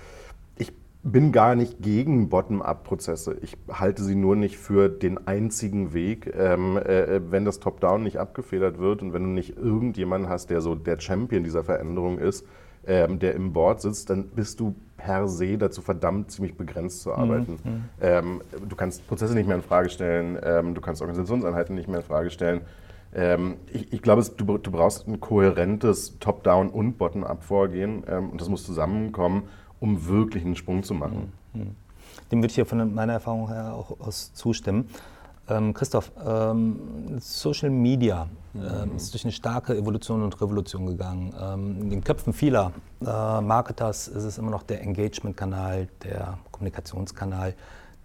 [1.04, 3.38] bin gar nicht gegen Bottom-up-Prozesse.
[3.42, 8.18] Ich halte sie nur nicht für den einzigen Weg, ähm, äh, wenn das Top-Down nicht
[8.18, 12.46] abgefedert wird und wenn du nicht irgendjemanden hast, der so der Champion dieser Veränderung ist,
[12.86, 17.14] ähm, der im Board sitzt, dann bist du per se dazu verdammt, ziemlich begrenzt zu
[17.14, 17.60] arbeiten.
[17.64, 17.72] Mhm.
[17.72, 17.84] mhm.
[18.02, 22.00] Ähm, du kannst Prozesse nicht mehr in Frage stellen, ähm, du kannst Organisationseinheiten nicht mehr
[22.00, 22.62] in Frage stellen.
[23.14, 28.50] Ähm, ich, ich, glaube, du, du, brauchst ein kohärentes Top-Down- und Bottom-up-Vorgehen ähm, und das
[28.50, 29.44] muss zusammenkommen
[29.80, 31.32] um wirklich einen Sprung zu machen.
[31.54, 31.76] Mhm.
[32.32, 34.90] Dem würde ich ja von meiner Erfahrung her auch aus zustimmen.
[35.50, 41.34] Ähm, Christoph, ähm, Social Media ähm, ist durch eine starke Evolution und Revolution gegangen.
[41.40, 47.54] Ähm, in den Köpfen vieler äh, Marketers ist es immer noch der Engagement-Kanal, der Kommunikationskanal,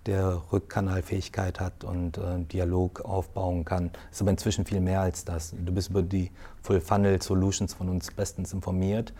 [0.07, 3.91] der Rückkanalfähigkeit hat und äh, Dialog aufbauen kann.
[4.11, 5.53] Ist aber inzwischen viel mehr als das.
[5.59, 6.31] Du bist über die
[6.63, 9.13] Full-Funnel-Solutions von uns bestens informiert.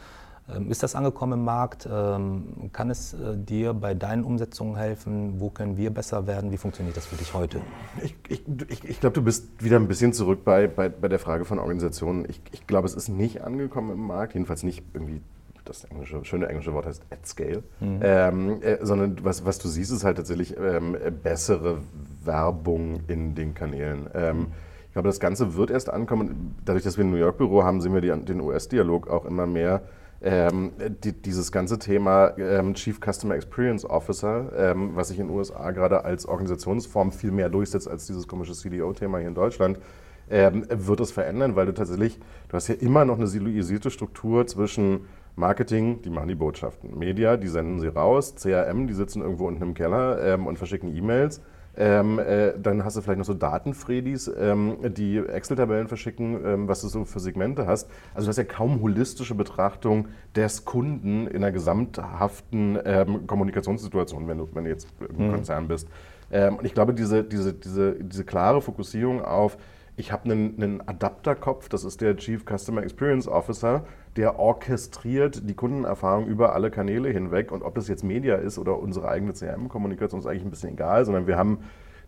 [0.55, 1.89] Ähm, ist das angekommen im Markt?
[1.91, 5.41] Ähm, kann es äh, dir bei deinen Umsetzungen helfen?
[5.41, 6.51] Wo können wir besser werden?
[6.53, 7.61] Wie funktioniert das für dich heute?
[8.03, 11.19] Ich, ich, ich, ich glaube, du bist wieder ein bisschen zurück bei, bei, bei der
[11.19, 12.27] Frage von Organisationen.
[12.29, 15.21] Ich, ich glaube, es ist nicht angekommen im Markt, jedenfalls nicht irgendwie
[15.65, 18.01] das englische, schöne englische Wort heißt at scale, mhm.
[18.03, 21.79] ähm, äh, sondern was, was du siehst, ist halt tatsächlich ähm, bessere
[22.25, 24.09] Werbung in den Kanälen.
[24.15, 24.47] Ähm, mhm.
[24.89, 26.55] Ich glaube, das Ganze wird erst ankommen.
[26.67, 29.83] Dadurch, dass wir ein New York-Büro haben, sehen wir die, den US-Dialog auch immer mehr.
[30.25, 30.71] Ähm,
[31.03, 35.73] die, dieses ganze Thema ähm, Chief Customer Experience Officer, ähm, was sich in den USA
[35.73, 39.81] gerade als Organisationsform viel mehr durchsetzt als dieses komische CDO-Thema hier in Deutschland,
[40.31, 44.47] ähm, wird es verändern, weil du tatsächlich, du hast ja immer noch eine siloisierte Struktur
[44.47, 49.49] zwischen Marketing, die machen die Botschaften, Media, die senden sie raus, CRM, die sitzen irgendwo
[49.49, 51.41] unten im Keller ähm, und verschicken E-Mails
[51.77, 56.83] ähm, äh, dann hast du vielleicht noch so Datenfredis, ähm, die Excel-Tabellen verschicken, ähm, was
[56.83, 57.89] du so für Segmente hast.
[58.15, 64.39] Also du hast ja kaum holistische Betrachtung des Kunden in einer gesamthaften ähm, Kommunikationssituation, wenn
[64.39, 65.33] du, wenn du jetzt im mhm.
[65.33, 65.89] Konzern bist.
[66.31, 69.57] Ähm, und ich glaube, diese, diese, diese, diese klare Fokussierung auf
[69.97, 73.85] ich habe einen, einen Adapterkopf, das ist der Chief Customer Experience Officer,
[74.17, 77.53] der orchestriert die Kundenerfahrung über alle Kanäle hinweg.
[77.53, 81.05] Und ob das jetzt Media ist oder unsere eigene CRM-Kommunikation, ist eigentlich ein bisschen egal,
[81.05, 81.59] sondern wir haben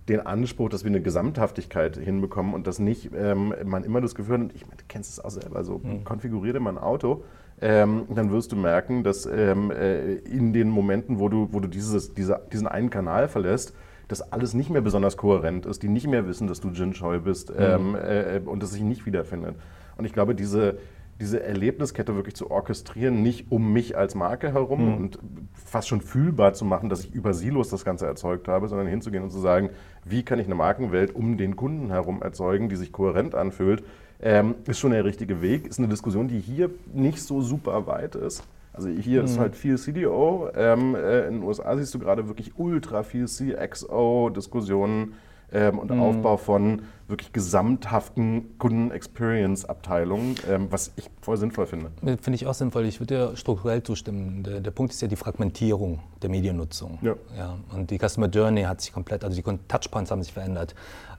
[0.08, 4.38] den Anspruch, dass wir eine Gesamthaftigkeit hinbekommen und dass nicht ähm, man immer das Gefühl
[4.38, 6.04] hat, ich meine, du kennst es auch selber, so mhm.
[6.04, 7.24] konfiguriere mal ein Auto,
[7.60, 11.68] ähm, dann wirst du merken, dass ähm, äh, in den Momenten, wo du, wo du
[11.68, 13.74] dieses, diese, diesen einen Kanal verlässt,
[14.08, 17.18] dass alles nicht mehr besonders kohärent ist, die nicht mehr wissen, dass du Jin Choi
[17.18, 17.56] bist mhm.
[17.58, 19.56] ähm, äh, und das sich nicht wiederfindet.
[19.96, 20.78] Und ich glaube, diese,
[21.20, 24.96] diese Erlebniskette wirklich zu orchestrieren, nicht um mich als Marke herum mhm.
[24.96, 25.18] und
[25.54, 29.22] fast schon fühlbar zu machen, dass ich über Silos das Ganze erzeugt habe, sondern hinzugehen
[29.22, 29.70] und zu sagen,
[30.04, 33.84] wie kann ich eine Markenwelt um den Kunden herum erzeugen, die sich kohärent anfühlt,
[34.20, 35.66] ähm, ist schon der richtige Weg.
[35.66, 38.42] Ist eine Diskussion, die hier nicht so super weit ist.
[38.74, 39.26] Also hier mhm.
[39.26, 40.50] ist halt viel CDO.
[40.54, 45.14] Ähm, äh, in den USA siehst du gerade wirklich ultra viel CXO-Diskussionen
[45.52, 46.00] ähm, und mhm.
[46.00, 51.90] Aufbau von wirklich gesamthaften Kunden-Experience-Abteilungen, ähm, was ich voll sinnvoll finde.
[52.00, 52.84] Finde ich auch sinnvoll.
[52.86, 54.42] Ich würde dir strukturell zustimmen.
[54.42, 56.98] Der, der, Punkt ist ja die Fragmentierung der Mediennutzung.
[57.02, 57.14] Ja.
[57.36, 60.74] Ja, und die Customer Journey hat sich komplett, also die Touchpoints haben sich verändert.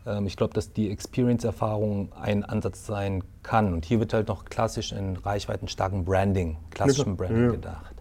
[0.06, 3.74] Ähm, ich glaube, dass die Experience-Erfahrung ein Ansatz sein kann.
[3.74, 7.52] Und hier wird halt noch klassisch in reichweitenstarken Branding, klassischem Branding ja.
[7.52, 7.96] gedacht.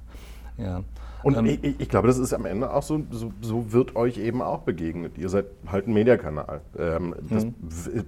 [0.57, 0.85] Ja.
[1.23, 4.19] Und ähm, ich, ich, glaube, das ist am Ende auch so, so, so, wird euch
[4.19, 5.17] eben auch begegnet.
[5.17, 6.61] Ihr seid halt ein Mediakanal.
[6.79, 7.55] Ähm, das mhm.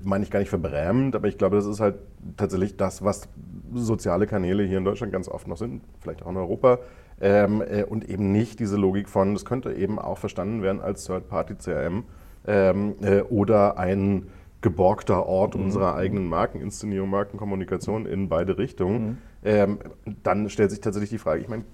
[0.05, 1.97] meine ich gar nicht verbrämend, aber ich glaube, das ist halt
[2.37, 3.29] tatsächlich das, was
[3.75, 6.79] soziale Kanäle hier in Deutschland ganz oft noch sind, vielleicht auch in Europa.
[7.19, 11.07] Ähm, äh, und eben nicht diese Logik von, das könnte eben auch verstanden werden als
[11.07, 12.05] Third-Party-CRM
[12.47, 14.29] ähm, äh, oder ein
[14.61, 15.65] geborgter Ort mhm.
[15.65, 19.07] unserer eigenen Markeninszenierung, Markenkommunikation in beide Richtungen.
[19.07, 19.19] Mhm.
[19.45, 19.79] Ähm,
[20.23, 21.65] dann stellt sich tatsächlich die Frage, ich meine,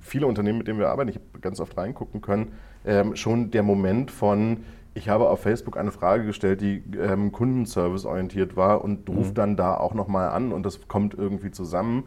[0.00, 2.52] viele Unternehmen, mit denen wir arbeiten, ich habe ganz oft reingucken können,
[2.84, 4.58] ähm, schon der Moment von,
[4.94, 9.34] ich habe auf Facebook eine Frage gestellt, die ähm, kundenservice orientiert war und ruft mhm.
[9.34, 12.04] dann da auch nochmal an und das kommt irgendwie zusammen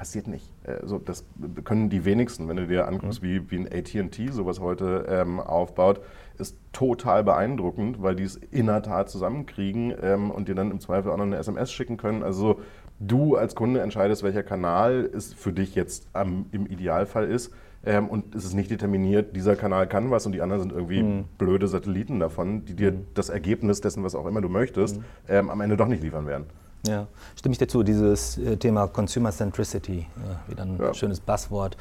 [0.00, 0.50] passiert nicht.
[0.64, 1.26] Also das
[1.64, 2.48] können die wenigsten.
[2.48, 3.26] Wenn du dir anguckst, mhm.
[3.26, 6.00] wie, wie ein ATT sowas heute ähm, aufbaut,
[6.38, 10.80] ist total beeindruckend, weil die es in der Tat zusammenkriegen ähm, und dir dann im
[10.80, 12.22] Zweifel auch noch eine SMS schicken können.
[12.22, 12.60] Also
[12.98, 17.52] du als Kunde entscheidest, welcher Kanal es für dich jetzt ähm, im Idealfall ist.
[17.84, 21.02] Ähm, und es ist nicht determiniert, dieser Kanal kann was und die anderen sind irgendwie
[21.02, 21.24] mhm.
[21.36, 23.06] blöde Satelliten davon, die dir mhm.
[23.12, 25.04] das Ergebnis dessen, was auch immer du möchtest, mhm.
[25.28, 26.46] ähm, am Ende doch nicht liefern werden.
[26.86, 27.82] Ja, stimme ich dazu.
[27.82, 30.94] Dieses äh, Thema Consumer Centricity, ja, wieder ein ja.
[30.94, 31.76] schönes Buzzword.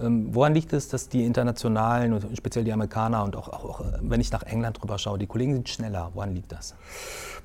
[0.00, 3.84] Ähm, woran liegt es, dass die internationalen und speziell die Amerikaner und auch, auch, auch,
[4.00, 6.10] wenn ich nach England drüber schaue, die Kollegen sind schneller?
[6.14, 6.74] Woran liegt das?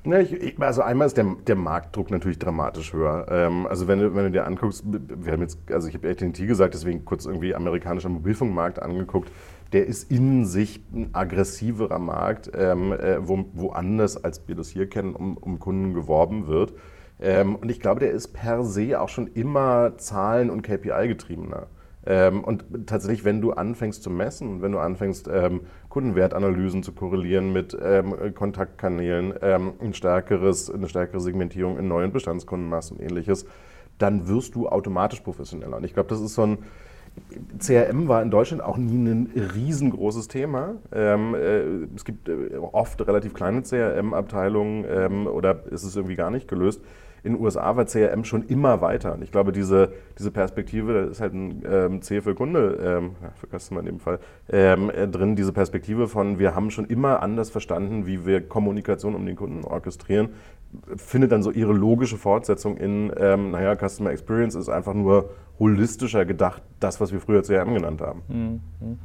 [0.04, 3.26] Ja, ich, also einmal ist der, der, Marktdruck natürlich dramatisch höher.
[3.28, 6.74] Ähm, also wenn wenn du dir anguckst, wir haben jetzt, also ich habe AT&T gesagt,
[6.74, 9.30] deswegen kurz irgendwie amerikanischer Mobilfunkmarkt angeguckt
[9.72, 14.88] der ist in sich ein aggressiverer Markt, ähm, äh, wo, woanders, als wir das hier
[14.88, 16.74] kennen, um, um Kunden geworben wird.
[17.20, 21.66] Ähm, und ich glaube, der ist per se auch schon immer Zahlen- und KPI-getriebener.
[22.08, 27.52] Ähm, und tatsächlich, wenn du anfängst zu messen, wenn du anfängst, ähm, Kundenwertanalysen zu korrelieren
[27.52, 33.46] mit ähm, Kontaktkanälen, ähm, ein stärkeres, eine stärkere Segmentierung in neuen Bestandskundenmassen und ähnliches,
[33.98, 35.78] dann wirst du automatisch professioneller.
[35.78, 36.58] Und ich glaube, das ist so ein,
[37.58, 40.76] CRM war in Deutschland auch nie ein riesengroßes Thema.
[40.92, 46.30] Ähm, äh, es gibt äh, oft relativ kleine CRM-Abteilungen ähm, oder ist es irgendwie gar
[46.30, 46.82] nicht gelöst.
[47.26, 49.14] In den USA war CRM schon immer weiter.
[49.14, 53.16] Und ich glaube, diese, diese Perspektive, da ist halt ein ähm, C für Kunde, ähm,
[53.34, 57.22] für Customer in dem Fall, ähm, äh, drin, diese Perspektive von, wir haben schon immer
[57.22, 60.28] anders verstanden, wie wir Kommunikation um den Kunden orchestrieren,
[60.96, 66.24] findet dann so ihre logische Fortsetzung in, ähm, naja, Customer Experience ist einfach nur holistischer
[66.24, 68.22] gedacht, das, was wir früher CRM genannt haben.
[68.28, 68.98] Mhm.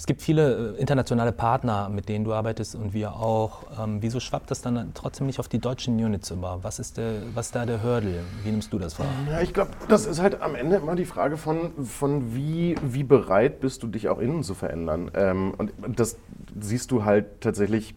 [0.00, 3.64] Es gibt viele äh, internationale Partner, mit denen du arbeitest und wir auch.
[3.78, 6.60] Ähm, wieso schwappt das dann trotzdem nicht auf die deutschen Units über?
[6.62, 8.20] Was ist, der, was ist da der Hurdle?
[8.42, 9.08] Wie nimmst du das wahr?
[9.30, 13.04] Ja, ich glaube, das ist halt am Ende immer die Frage von, von wie, wie
[13.04, 15.10] bereit bist du, dich auch innen zu verändern.
[15.12, 16.16] Ähm, und das
[16.58, 17.94] siehst du halt tatsächlich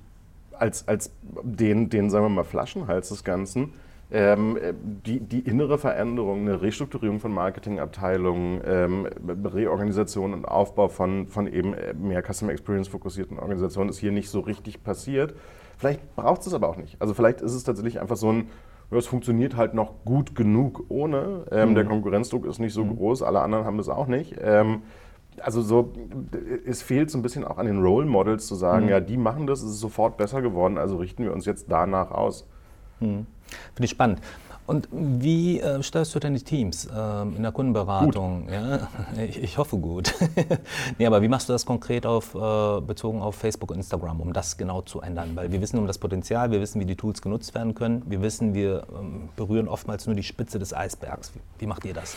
[0.63, 1.11] als, als
[1.43, 3.73] den, den, sagen wir mal, Flaschenhals des Ganzen
[4.11, 4.57] ähm,
[5.05, 9.07] die, die, innere Veränderung, eine Restrukturierung von Marketingabteilungen, ähm,
[9.43, 14.39] Reorganisation und Aufbau von, von eben mehr Customer Experience fokussierten Organisationen ist hier nicht so
[14.39, 15.33] richtig passiert.
[15.77, 17.01] Vielleicht braucht es aber auch nicht.
[17.01, 18.49] Also vielleicht ist es tatsächlich einfach so ein,
[18.91, 21.45] es funktioniert halt noch gut genug ohne.
[21.51, 21.75] Ähm, mhm.
[21.75, 22.95] Der Konkurrenzdruck ist nicht so mhm.
[22.95, 24.35] groß, alle anderen haben das auch nicht.
[25.41, 25.93] Also so,
[26.65, 28.91] es fehlt so ein bisschen auch an den Role Models zu sagen, mhm.
[28.91, 32.11] ja, die machen das, es ist sofort besser geworden, also richten wir uns jetzt danach
[32.11, 32.47] aus.
[32.99, 33.25] Mhm.
[33.73, 34.21] Finde ich spannend.
[34.65, 38.47] Und wie äh, steuerst du deine Teams äh, in der Kundenberatung?
[38.49, 38.87] Ja?
[39.27, 40.13] Ich, ich, hoffe gut.
[40.97, 44.31] nee, aber wie machst du das konkret auf, äh, bezogen auf Facebook und Instagram, um
[44.31, 45.31] das genau zu ändern?
[45.35, 48.21] Weil wir wissen um das Potenzial, wir wissen, wie die Tools genutzt werden können, wir
[48.21, 51.33] wissen, wir ähm, berühren oftmals nur die Spitze des Eisbergs.
[51.35, 52.15] Wie, wie macht ihr das?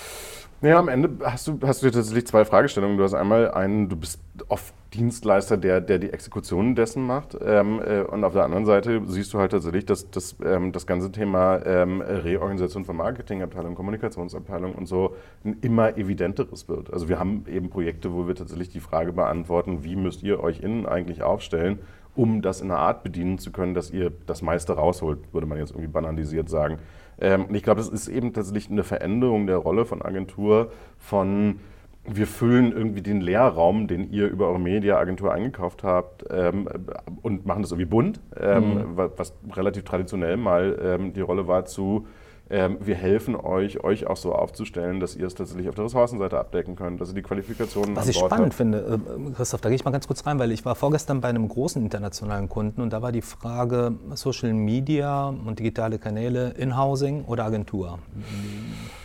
[0.63, 2.97] Ja, am Ende hast du, hast du tatsächlich zwei Fragestellungen.
[2.97, 7.37] Du hast einmal einen, du bist oft Dienstleister, der, der die Exekution dessen macht.
[7.45, 10.87] Ähm, äh, und auf der anderen Seite siehst du halt tatsächlich, dass, dass ähm, das
[10.87, 15.15] ganze Thema ähm, Reorganisation von Marketingabteilung, Kommunikationsabteilung und so
[15.45, 16.91] ein immer evidenteres wird.
[16.91, 20.61] Also wir haben eben Projekte, wo wir tatsächlich die Frage beantworten, wie müsst ihr euch
[20.61, 21.81] innen eigentlich aufstellen,
[22.15, 25.59] um das in einer Art bedienen zu können, dass ihr das meiste rausholt, würde man
[25.59, 26.79] jetzt irgendwie banalisiert sagen.
[27.21, 31.61] Ähm, und ich glaube, das ist eben tatsächlich eine Veränderung der Rolle von Agentur, von
[32.09, 36.69] wir füllen irgendwie den Leerraum, den ihr über eure Mediaagentur eingekauft habt ähm,
[37.23, 38.85] und machen das irgendwie bunt, ähm, mhm.
[38.95, 42.07] was relativ traditionell mal ähm, die Rolle war zu
[42.49, 46.39] ähm, wir helfen euch, euch auch so aufzustellen, dass ihr es tatsächlich auf der Ressourcenseite
[46.39, 48.55] abdecken könnt, dass ihr die Qualifikationen Was ich spannend habt.
[48.55, 51.29] finde, äh, Christoph, da gehe ich mal ganz kurz rein, weil ich war vorgestern bei
[51.29, 57.25] einem großen internationalen Kunden und da war die Frage Social Media und digitale Kanäle In-Housing
[57.25, 57.99] oder Agentur?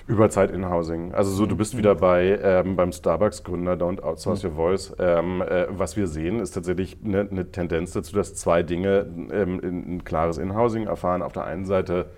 [0.05, 1.13] Über Zeit In-Housing.
[1.13, 4.93] Also so, du bist wieder bei ähm, beim Starbucks-Gründer Don't Outsource Your Voice.
[4.99, 9.59] Ähm, äh, was wir sehen, ist tatsächlich eine, eine Tendenz dazu, dass zwei Dinge ähm,
[9.63, 11.23] ein klares In-Housing erfahren.
[11.23, 12.11] Auf der einen Seite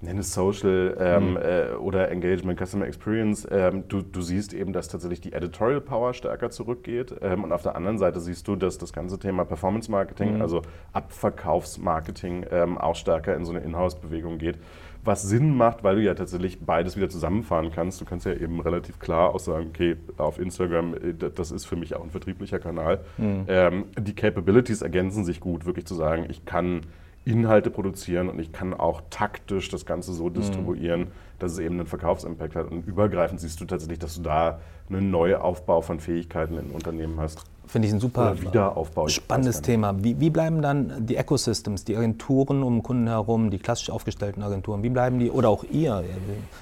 [0.00, 1.36] nenne es Social ähm, mhm.
[1.36, 6.14] äh, oder Engagement, Customer Experience, ähm, du, du, siehst eben, dass tatsächlich die Editorial Power
[6.14, 7.14] stärker zurückgeht.
[7.20, 10.42] Ähm, und auf der anderen Seite siehst du, dass das ganze Thema Performance Marketing, mhm.
[10.42, 14.58] also Abverkaufsmarketing, ähm, auch stärker in so eine Inhouse-Bewegung geht.
[15.04, 18.00] Was Sinn macht, weil du ja tatsächlich beides wieder zusammenfahren kannst.
[18.00, 21.76] Du kannst ja eben relativ klar auch sagen, okay, auf Instagram, äh, das ist für
[21.76, 23.00] mich auch ein vertrieblicher Kanal.
[23.16, 23.46] Mhm.
[23.48, 26.82] Ähm, die Capabilities ergänzen sich gut, wirklich zu sagen, ich kann
[27.28, 31.06] Inhalte produzieren und ich kann auch taktisch das Ganze so distribuieren, mhm.
[31.38, 32.70] dass es eben einen Verkaufsimpact hat.
[32.70, 37.44] Und übergreifend siehst du tatsächlich, dass du da einen Neuaufbau von Fähigkeiten in Unternehmen hast.
[37.66, 39.08] Finde ich ein super Wiederaufbau.
[39.08, 40.02] spannendes Thema.
[40.02, 44.82] Wie, wie, bleiben dann die Ecosystems, die Agenturen um Kunden herum, die klassisch aufgestellten Agenturen,
[44.82, 46.02] wie bleiben die, oder auch ihr?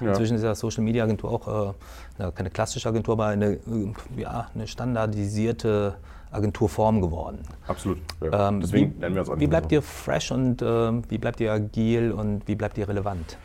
[0.01, 0.37] Inzwischen ja.
[0.37, 1.75] ist ja Social Media Agentur auch
[2.19, 3.59] äh, keine klassische Agentur, aber eine, äh,
[4.17, 5.95] ja, eine standardisierte
[6.31, 7.39] Agenturform geworden.
[7.67, 7.99] Absolut.
[8.21, 8.49] Ja.
[8.49, 10.65] Ähm, Deswegen wie, nennen wir uns auch Wie bleibt ihr fresh und äh,
[11.09, 13.37] wie bleibt ihr agil und wie bleibt ihr relevant?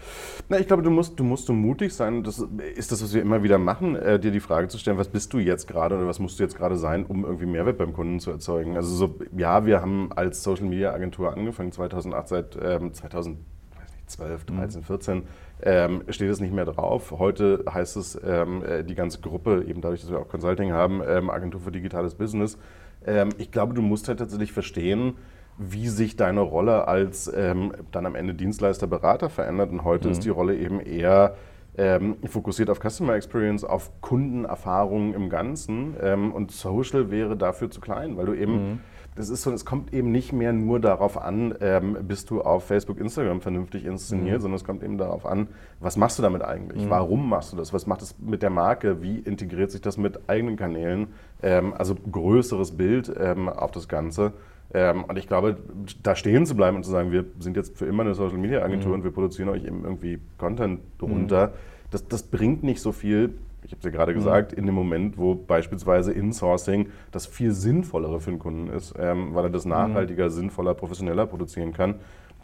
[0.49, 2.23] Na, ich glaube, du musst, du musst so mutig sein.
[2.23, 5.09] Das ist das, was wir immer wieder machen, äh, dir die Frage zu stellen, was
[5.09, 7.93] bist du jetzt gerade oder was musst du jetzt gerade sein, um irgendwie Mehrwert beim
[7.93, 8.77] Kunden zu erzeugen.
[8.77, 14.83] Also so, ja, wir haben als Social Media Agentur angefangen 2008, seit ähm, 2012, 13,
[14.83, 15.23] 14
[15.63, 17.15] ähm, steht es nicht mehr drauf.
[17.19, 21.03] Heute heißt es ähm, äh, die ganze Gruppe, eben dadurch, dass wir auch Consulting haben,
[21.07, 22.59] ähm, Agentur für digitales Business.
[23.07, 25.15] Ähm, ich glaube, du musst halt tatsächlich verstehen,
[25.59, 29.71] wie sich deine Rolle als ähm, dann am Ende Dienstleister, Berater verändert.
[29.71, 30.13] Und heute mhm.
[30.13, 31.37] ist die Rolle eben eher
[31.79, 35.95] ähm, fokussiert auf Customer Experience, auf Kundenerfahrungen im Ganzen.
[35.95, 38.81] und Social wäre dafür zu klein, weil du eben mhm
[39.15, 42.65] das ist so, es kommt eben nicht mehr nur darauf an, ähm, bist du auf
[42.65, 44.43] Facebook, Instagram vernünftig inszeniert, mhm.
[44.43, 45.49] sondern es kommt eben darauf an,
[45.81, 46.85] was machst du damit eigentlich?
[46.85, 46.91] Mhm.
[46.91, 47.75] Warum machst du das?
[47.75, 49.03] Was macht es mit der Marke?
[49.03, 51.09] Wie integriert sich das mit eigenen Kanälen?
[51.43, 54.33] Ähm, also größeres Bild ähm, auf das Ganze.
[54.73, 55.59] Ähm, und ich glaube,
[56.03, 58.63] da stehen zu bleiben und zu sagen, wir sind jetzt für immer eine Social Media
[58.63, 58.95] Agentur mhm.
[58.95, 61.53] und wir produzieren euch eben irgendwie Content runter, mhm.
[61.91, 64.17] das, das bringt nicht so viel ich habe es ja gerade mhm.
[64.17, 69.35] gesagt, in dem Moment, wo beispielsweise Insourcing das viel sinnvollere für den Kunden ist, ähm,
[69.35, 69.71] weil er das mhm.
[69.73, 71.97] nachhaltiger, sinnvoller, professioneller produzieren kann,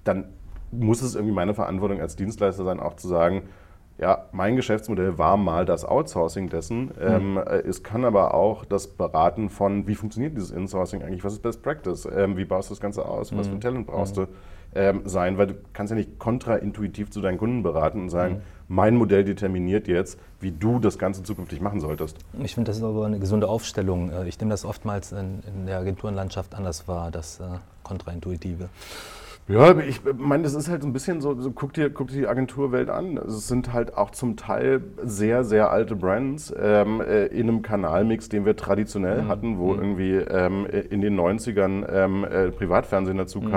[0.04, 0.28] dann
[0.70, 3.42] muss es irgendwie meine Verantwortung als Dienstleister sein, auch zu sagen,
[3.98, 6.84] ja, mein Geschäftsmodell war mal das Outsourcing dessen.
[6.84, 6.92] Mhm.
[7.00, 11.32] Ähm, äh, es kann aber auch das Beraten von, wie funktioniert dieses Insourcing eigentlich, was
[11.32, 13.62] ist Best Practice, ähm, wie baust du das Ganze aus, was für ein mhm.
[13.62, 14.22] Talent brauchst mhm.
[14.22, 14.28] du,
[14.74, 18.40] ähm, sein, weil du kannst ja nicht kontraintuitiv zu deinen Kunden beraten und sagen, mhm.
[18.68, 22.18] mein Modell determiniert jetzt, wie du das Ganze zukünftig machen solltest.
[22.42, 24.10] Ich finde, das ist aber eine gesunde Aufstellung.
[24.10, 27.44] Äh, ich nehme das oftmals in, in der Agenturenlandschaft anders wahr, das äh,
[27.82, 28.68] Kontraintuitive.
[29.48, 32.18] Ja, ich meine, das ist halt so ein bisschen so, so guck, dir, guck dir
[32.18, 33.16] die Agenturwelt an.
[33.16, 38.28] Es sind halt auch zum Teil sehr, sehr alte Brands ähm, äh, in einem Kanalmix,
[38.28, 39.28] den wir traditionell mhm.
[39.28, 39.80] hatten, wo mhm.
[39.80, 43.50] irgendwie ähm, in den 90ern ähm, äh, Privatfernsehen dazu mhm.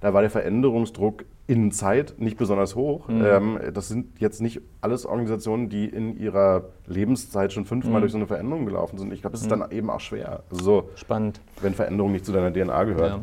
[0.00, 3.08] Da war der Veränderungsdruck in Zeit nicht besonders hoch.
[3.08, 3.24] Mhm.
[3.24, 8.00] Ähm, das sind jetzt nicht alles Organisationen, die in ihrer Lebenszeit schon fünfmal mhm.
[8.00, 9.12] durch so eine Veränderung gelaufen sind.
[9.12, 9.60] Ich glaube, es ist mhm.
[9.60, 10.44] dann eben auch schwer.
[10.50, 11.40] Also so, Spannend.
[11.60, 13.10] Wenn Veränderung nicht zu deiner DNA gehört.
[13.10, 13.20] Ja.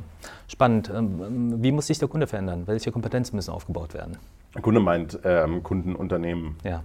[0.47, 0.91] Spannend.
[0.93, 2.63] Ähm, wie muss sich der Kunde verändern?
[2.65, 4.17] Welche Kompetenzen müssen aufgebaut werden?
[4.53, 6.55] Der Kunde meint ähm, Kundenunternehmen.
[6.63, 6.83] Ja.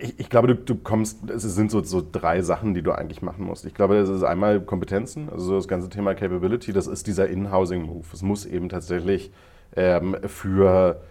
[0.00, 3.22] Ich, ich, glaube, du, du, kommst, es sind so, so, drei Sachen, die du eigentlich
[3.22, 3.66] machen musst.
[3.66, 8.06] Ich glaube, das ist einmal Kompetenzen, also das ganze Thema Capability, das ist dieser In-Housing-Move.
[8.12, 9.30] Es muss eben tatsächlich
[9.76, 11.02] ähm, für,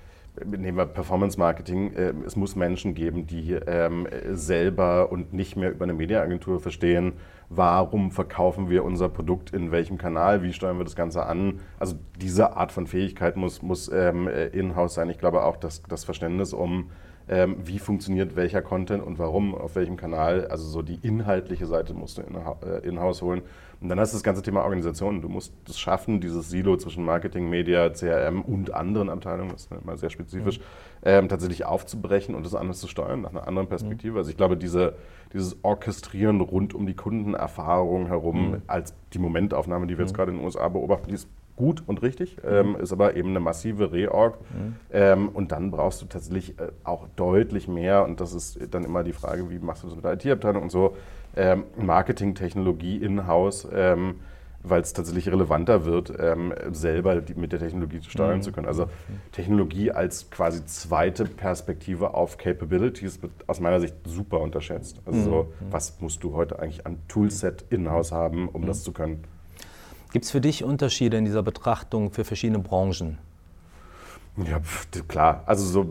[0.44, 5.72] nehmen wir Performance Marketing, äh, es muss Menschen geben, die ähm, selber und nicht mehr
[5.72, 7.14] über eine Mediaagentur verstehen,
[7.50, 11.60] warum verkaufen wir unser Produkt in welchem Kanal, wie steuern wir das Ganze an.
[11.80, 15.10] Also diese Art von Fähigkeit muss, muss ähm, in-house sein.
[15.10, 16.90] Ich glaube auch, dass das Verständnis um
[17.30, 20.48] ähm, wie funktioniert welcher Content und warum, auf welchem Kanal.
[20.48, 23.42] Also so die inhaltliche Seite musst du äh, in-house holen.
[23.82, 25.22] Und dann hast du das ganze Thema Organisation.
[25.22, 29.72] Du musst es schaffen, dieses Silo zwischen Marketing, Media, CRM und anderen Abteilungen, das ist
[29.72, 30.64] immer sehr spezifisch, mhm.
[31.04, 34.14] ähm, tatsächlich aufzubrechen und das anders zu steuern, nach einer anderen Perspektive.
[34.14, 34.18] Mhm.
[34.20, 34.96] Also ich glaube, diese,
[35.34, 38.62] dieses Orchestrieren rund um die Kundenerfahrung herum mhm.
[38.68, 42.02] als die Momentaufnahme, die wir jetzt gerade in den USA beobachten, die ist gut und
[42.02, 42.76] richtig, ähm, mhm.
[42.78, 44.40] ist aber eben eine massive Reorg.
[44.40, 44.76] Mhm.
[44.92, 49.04] Ähm, und dann brauchst du tatsächlich äh, auch deutlich mehr, und das ist dann immer
[49.04, 50.96] die Frage, wie machst du das mit der IT-Abteilung und so,
[51.36, 54.16] ähm, Marketing-Technologie in-house, ähm,
[54.64, 58.42] weil es tatsächlich relevanter wird, ähm, selber die, mit der Technologie steuern mhm.
[58.42, 58.68] zu können.
[58.68, 58.88] Also
[59.34, 65.02] Technologie als quasi zweite Perspektive auf Capabilities wird aus meiner Sicht super unterschätzt.
[65.06, 65.66] Also so, mhm.
[65.72, 68.84] was musst du heute eigentlich an Toolset in-house haben, um das mhm.
[68.84, 69.24] zu können?
[70.14, 73.18] Gibt es für dich Unterschiede in dieser Betrachtung für verschiedene Branchen?
[74.38, 74.62] Ja,
[75.08, 75.42] klar.
[75.48, 75.88] Also so,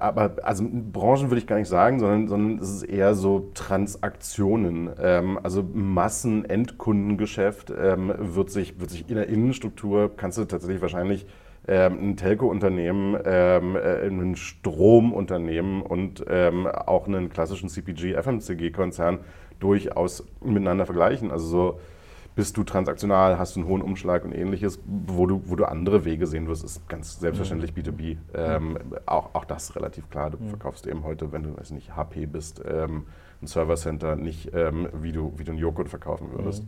[0.00, 4.88] aber also Branchen würde ich gar nicht sagen, sondern, sondern es ist eher so Transaktionen.
[4.98, 11.26] Ähm, also Massenendkundengeschäft ähm, wird sich, wird sich in der Innenstruktur kannst du tatsächlich wahrscheinlich
[11.68, 19.18] ähm, ein Telco-Unternehmen, ähm, äh, ein Stromunternehmen und ähm, auch einen klassischen CPG, FMCG-Konzern
[19.58, 21.30] durchaus miteinander vergleichen.
[21.30, 21.78] Also so
[22.34, 26.04] bist du transaktional, hast du einen hohen Umschlag und ähnliches, wo du, wo du andere
[26.04, 28.16] Wege sehen wirst, ist ganz selbstverständlich B2B.
[28.34, 30.30] Ähm, auch, auch das relativ klar.
[30.30, 33.06] Du verkaufst eben heute, wenn du weiß nicht, HP bist, ähm,
[33.42, 36.64] ein Server Center, nicht ähm, wie, du, wie du einen Joghurt verkaufen würdest.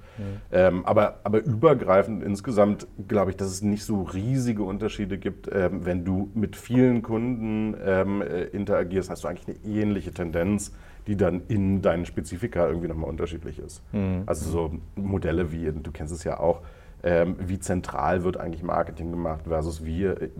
[0.50, 5.48] Ähm, aber, aber übergreifend insgesamt glaube ich, dass es nicht so riesige Unterschiede gibt.
[5.52, 10.72] Ähm, wenn du mit vielen Kunden ähm, äh, interagierst, hast du eigentlich eine ähnliche Tendenz
[11.06, 13.82] die dann in deinen Spezifika irgendwie nochmal unterschiedlich ist.
[13.92, 14.22] Mhm.
[14.26, 16.60] Also so Modelle wie, du kennst es ja auch,
[17.02, 20.30] ähm, wie zentral wird eigentlich Marketing gemacht versus wie äh,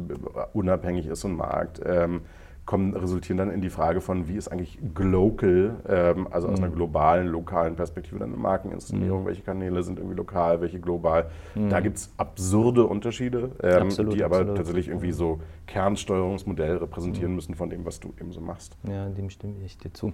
[0.53, 1.81] unabhängig ist so ein Markt.
[1.85, 2.23] Ähm,
[2.65, 6.65] kommen, resultieren dann in die Frage von, wie ist eigentlich global, ähm, also aus mhm.
[6.65, 9.27] einer globalen, lokalen Perspektive dann eine Markeninszenierung, mhm.
[9.27, 11.27] welche Kanäle sind irgendwie lokal, welche global.
[11.55, 11.71] Mhm.
[11.71, 14.57] Da gibt es absurde Unterschiede, ähm, absolut, die aber absolut.
[14.57, 17.37] tatsächlich irgendwie so Kernsteuerungsmodell repräsentieren mhm.
[17.37, 18.77] müssen von dem, was du eben so machst.
[18.89, 20.13] Ja, dem stimme ich dir zu.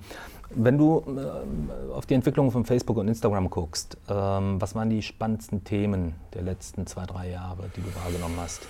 [0.51, 5.03] Wenn du äh, auf die Entwicklung von Facebook und Instagram guckst, ähm, was waren die
[5.03, 8.67] spannendsten Themen der letzten zwei, drei Jahre, die du wahrgenommen hast?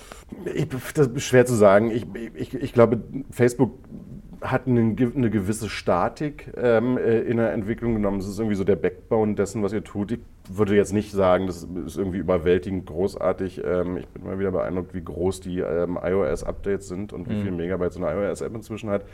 [0.52, 1.90] Ich, das ist schwer zu sagen.
[1.90, 3.67] Ich, ich, ich glaube, Facebook
[4.40, 8.18] hat eine, gewisse Statik ähm, äh, in der Entwicklung genommen.
[8.18, 10.12] Es ist irgendwie so der Backbone dessen, was ihr tut.
[10.12, 13.62] Ich würde jetzt nicht sagen, das ist irgendwie überwältigend großartig.
[13.64, 17.42] Ähm, ich bin mal wieder beeindruckt, wie groß die ähm, iOS-Updates sind und wie mhm.
[17.42, 19.04] viel Megabyte so eine iOS-App inzwischen hat.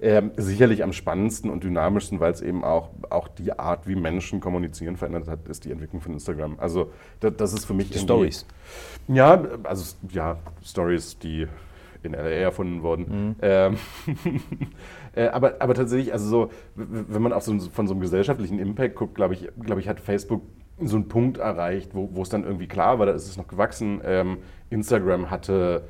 [0.00, 4.40] Ähm, sicherlich am spannendsten und dynamischsten, weil es eben auch, auch die Art, wie Menschen
[4.40, 6.56] kommunizieren, verändert hat, ist die Entwicklung von Instagram.
[6.58, 8.44] Also das, das ist für mich die Stories.
[9.08, 11.46] Ja, also ja, Stories, die
[12.04, 13.28] in LA erfunden wurden.
[13.28, 13.36] Mhm.
[13.42, 13.76] Ähm,
[15.14, 18.96] äh, aber, aber tatsächlich, also so, wenn man auf so, von so einem gesellschaftlichen Impact
[18.96, 20.42] guckt, glaube ich, glaube ich, hat Facebook
[20.80, 23.46] so einen Punkt erreicht, wo, wo es dann irgendwie klar war, da ist es noch
[23.46, 24.00] gewachsen.
[24.04, 24.38] Ähm,
[24.70, 25.84] Instagram hatte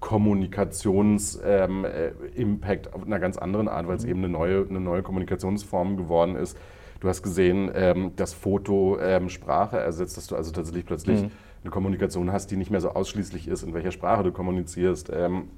[0.00, 4.10] Kommunikations-Impact ähm, auf einer ganz anderen Art, weil es mhm.
[4.10, 6.58] eben eine neue, eine neue Kommunikationsform geworden ist.
[7.00, 11.30] Du hast gesehen, ähm, dass Foto ähm, Sprache ersetzt, dass du also tatsächlich plötzlich mhm.
[11.66, 15.10] Eine Kommunikation hast, die nicht mehr so ausschließlich ist, in welcher Sprache du kommunizierst.
[15.12, 15.50] Ähm,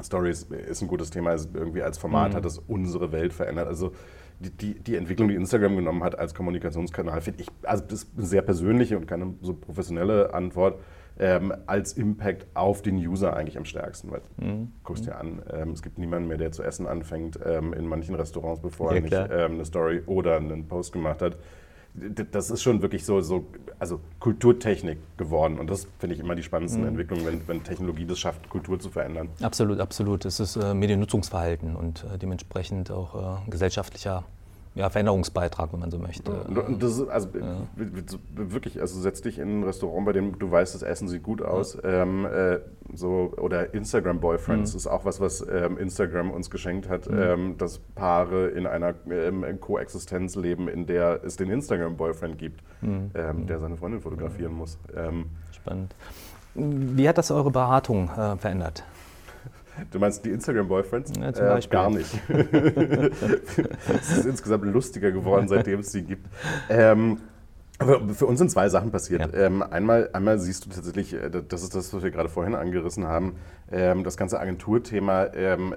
[0.00, 2.36] Stories ist ein gutes Thema, also irgendwie als Format mhm.
[2.36, 3.66] hat es unsere Welt verändert.
[3.66, 3.92] Also
[4.38, 8.10] die, die, die, Entwicklung, die Instagram genommen hat als Kommunikationskanal, finde ich, also das ist
[8.16, 10.78] eine sehr persönliche und keine so professionelle Antwort
[11.18, 14.10] ähm, als Impact auf den User eigentlich am stärksten.
[14.12, 14.70] Weil, mhm.
[14.84, 18.14] guckst dir an, ähm, es gibt niemanden mehr, der zu essen anfängt ähm, in manchen
[18.14, 21.36] Restaurants, bevor ja, er nicht ähm, eine Story oder einen Post gemacht hat
[22.30, 23.46] das ist schon wirklich so, so
[23.78, 25.58] also Kulturtechnik geworden.
[25.58, 26.88] Und das finde ich immer die spannendsten mhm.
[26.88, 29.28] Entwicklungen, wenn, wenn, Technologie das schafft, Kultur zu verändern.
[29.42, 30.24] Absolut, absolut.
[30.24, 34.24] Es ist äh, Mediennutzungsverhalten und äh, dementsprechend auch äh, gesellschaftlicher
[34.74, 36.30] ja, Veränderungsbeitrag, wenn man so möchte.
[36.78, 37.66] Das also ja.
[38.34, 41.42] wirklich, also setz dich in ein Restaurant, bei dem du weißt, das Essen sieht gut
[41.42, 41.74] aus.
[41.74, 42.02] Ja.
[42.02, 42.60] Ähm, äh,
[42.94, 44.76] so, oder Instagram Boyfriends mhm.
[44.76, 47.18] ist auch was, was ähm, Instagram uns geschenkt hat, mhm.
[47.18, 52.62] ähm, dass Paare in einer ähm, Koexistenz leben, in der es den Instagram Boyfriend gibt,
[52.80, 53.10] mhm.
[53.14, 54.78] Ähm, der seine Freundin fotografieren muss.
[54.96, 55.94] Ähm, Spannend.
[56.54, 58.84] Wie hat das eure Beratung äh, verändert?
[59.90, 61.12] Du meinst die Instagram-Boyfriends?
[61.18, 61.78] Ja, zum Beispiel.
[61.78, 62.20] Äh, gar nicht.
[64.00, 66.26] es ist insgesamt lustiger geworden, seitdem es sie gibt.
[66.68, 67.18] Ähm,
[68.12, 69.32] für uns sind zwei Sachen passiert.
[69.32, 69.46] Ja.
[69.46, 73.06] Ähm, einmal, einmal siehst du tatsächlich, äh, das ist das, was wir gerade vorhin angerissen
[73.06, 73.36] haben,
[73.72, 75.74] ähm, das ganze Agenturthema ähm,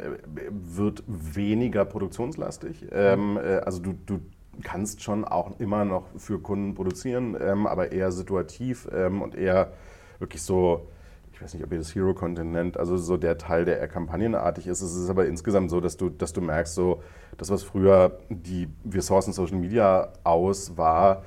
[0.52, 2.88] wird weniger produktionslastig.
[2.91, 4.20] Ähm, äh, also du, du
[4.64, 9.72] kannst schon auch immer noch für Kunden produzieren, ähm, aber eher situativ ähm, und eher
[10.20, 10.88] wirklich so
[11.34, 13.88] ich weiß nicht, ob ihr das Hero Content nennt, also so der Teil, der eher
[13.88, 14.82] kampagnenartig ist.
[14.82, 17.02] Es ist aber insgesamt so, dass du, dass du merkst, so,
[17.38, 21.24] das, was früher die Wir sourcen Social Media aus war,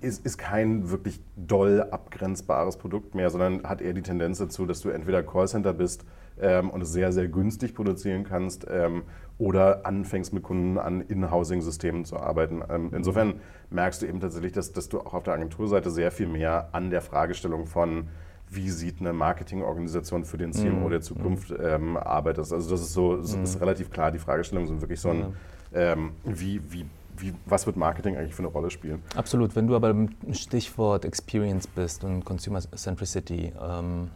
[0.00, 4.80] ist, ist kein wirklich doll abgrenzbares Produkt mehr, sondern hat eher die Tendenz dazu, dass
[4.80, 6.04] du entweder Callcenter bist
[6.40, 9.02] ähm, und es sehr, sehr günstig produzieren kannst ähm,
[9.38, 12.62] oder anfängst mit Kunden an In-Housing-Systemen zu arbeiten.
[12.70, 13.40] Ähm, insofern
[13.70, 16.90] merkst du eben tatsächlich, dass, dass du auch auf der Agenturseite sehr viel mehr an
[16.90, 18.08] der Fragestellung von
[18.54, 20.90] wie sieht eine Marketingorganisation für den CMO mhm.
[20.90, 21.56] der Zukunft mhm.
[21.62, 22.52] ähm, arbeitet.
[22.52, 23.60] Also das ist so, das ist mhm.
[23.60, 25.36] relativ klar, die Fragestellungen sind wirklich so ein,
[25.74, 26.86] ähm, wie, wie,
[27.16, 29.02] wie, was wird Marketing eigentlich für eine Rolle spielen?
[29.16, 34.10] Absolut, wenn du aber im Stichwort Experience bist und Consumer Centricity, ähm,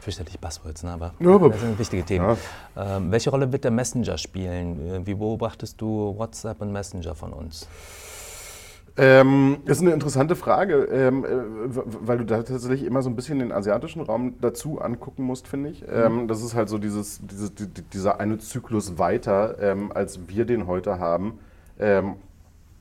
[0.00, 0.92] fürchterliche Buzzwords, ne?
[0.92, 1.14] aber,
[1.48, 2.36] das sind wichtige Themen.
[2.76, 2.96] Ja.
[2.96, 5.06] Ähm, welche Rolle wird der Messenger spielen?
[5.06, 7.66] Wie beobachtest du WhatsApp und Messenger von uns?
[8.96, 11.28] Ähm, das ist eine interessante Frage, ähm, äh,
[11.74, 15.70] weil du da tatsächlich immer so ein bisschen den asiatischen Raum dazu angucken musst, finde
[15.70, 15.84] ich.
[15.90, 16.28] Ähm, mhm.
[16.28, 17.52] das ist halt so dieses, dieses,
[17.92, 21.38] dieser eine Zyklus weiter, ähm, als wir den heute haben.
[21.80, 22.14] Ähm,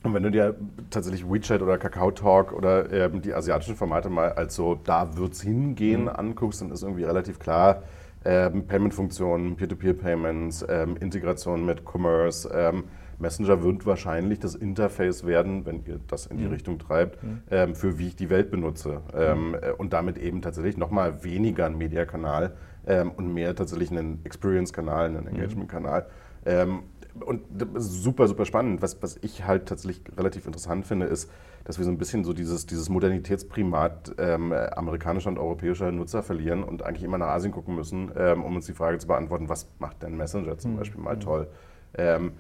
[0.04, 0.56] und wenn du dir
[0.92, 5.42] tatsächlich WeChat oder Kakao Talk oder ähm, die asiatischen Formate mal als so, da wird's
[5.42, 6.10] hingehen, mhm.
[6.10, 7.84] anguckst, dann ist irgendwie relativ klar,
[8.24, 10.62] Payment-Funktionen, Peer-to-Peer-Payments,
[11.02, 12.50] Integration mit Commerce,
[13.20, 16.52] Messenger wird wahrscheinlich das Interface werden, wenn ihr das in die mhm.
[16.52, 17.42] Richtung treibt, mhm.
[17.52, 19.02] ähm, für wie ich die Welt benutze.
[19.16, 19.56] Ähm, mhm.
[19.56, 22.54] äh, und damit eben tatsächlich nochmal weniger ein Mediakanal
[22.88, 25.28] ähm, und mehr tatsächlich einen Experience-Kanal, einen mhm.
[25.28, 26.08] Engagement-Kanal.
[26.46, 26.80] Ähm,
[27.20, 27.44] und
[27.76, 28.82] super, super spannend.
[28.82, 31.30] Was, was ich halt tatsächlich relativ interessant finde, ist,
[31.64, 36.64] dass wir so ein bisschen so dieses, dieses Modernitätsprimat ähm, amerikanischer und europäischer Nutzer verlieren
[36.64, 39.68] und eigentlich immer nach Asien gucken müssen, ähm, um uns die Frage zu beantworten, was
[39.80, 40.78] macht denn Messenger zum mhm.
[40.78, 41.48] Beispiel mal toll?
[41.96, 42.34] Ähm,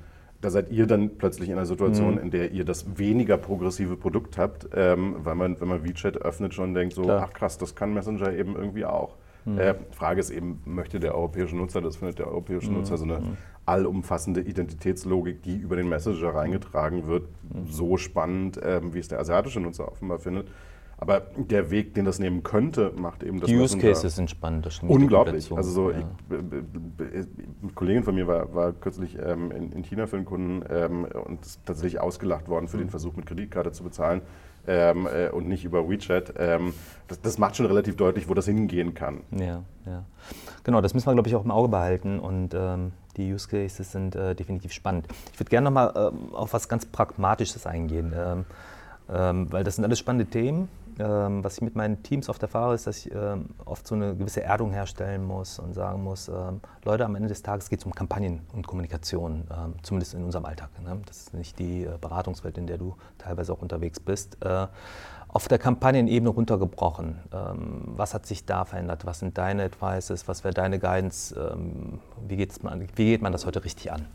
[0.43, 2.19] da seid ihr dann plötzlich in einer Situation, mhm.
[2.19, 6.53] in der ihr das weniger progressive Produkt habt, ähm, weil man, wenn man WeChat öffnet,
[6.53, 7.27] schon denkt so, Klar.
[7.29, 9.15] ach krass, das kann Messenger eben irgendwie auch.
[9.45, 9.59] Mhm.
[9.59, 12.77] Äh, Frage ist eben, möchte der europäische Nutzer, das findet der europäische mhm.
[12.77, 13.37] Nutzer so eine mhm.
[13.65, 17.65] allumfassende Identitätslogik, die über den Messenger reingetragen wird, mhm.
[17.67, 20.49] so spannend, ähm, wie es der asiatische Nutzer offenbar findet.
[21.03, 23.49] Aber der Weg, den das nehmen könnte, macht eben das.
[23.49, 24.65] Die Use Cases sind spannend.
[24.65, 25.51] Das unglaublich.
[25.51, 25.97] Also so, ja.
[26.29, 26.37] ich,
[27.61, 31.03] eine Kollegin von mir war, war kürzlich ähm, in, in, China für einen Kunden ähm,
[31.25, 32.83] und ist tatsächlich ausgelacht worden für mhm.
[32.83, 34.21] den Versuch, mit Kreditkarte zu bezahlen.
[34.65, 36.35] Ähm, äh, und nicht über WeChat.
[36.37, 36.73] Ähm,
[37.09, 39.19] das, das, macht schon relativ deutlich, wo das hingehen kann.
[39.31, 40.05] Ja, ja.
[40.63, 43.91] Genau, das müssen wir, glaube ich, auch im Auge behalten und ähm, die Use Cases
[43.91, 45.07] sind äh, definitiv spannend.
[45.33, 48.45] Ich würde gerne nochmal ähm, auf was ganz Pragmatisches eingehen, ähm,
[49.13, 50.69] ähm, weil das sind alles spannende Themen
[50.99, 54.15] ähm, was ich mit meinen Teams oft erfahre, ist, dass ich ähm, oft so eine
[54.15, 57.85] gewisse Erdung herstellen muss und sagen muss, ähm, Leute, am Ende des Tages geht es
[57.85, 60.69] um Kampagnen und Kommunikation, ähm, zumindest in unserem Alltag.
[60.83, 61.01] Ne?
[61.05, 64.37] Das ist nicht die äh, Beratungswelt, in der du teilweise auch unterwegs bist.
[64.43, 64.67] Äh,
[65.27, 67.19] auf der Kampagnenebene runtergebrochen.
[67.33, 69.05] Ähm, was hat sich da verändert?
[69.05, 70.27] Was sind deine Advices?
[70.27, 71.35] Was wäre deine Guidance?
[71.35, 74.05] Ähm, wie, wie geht man das heute richtig an?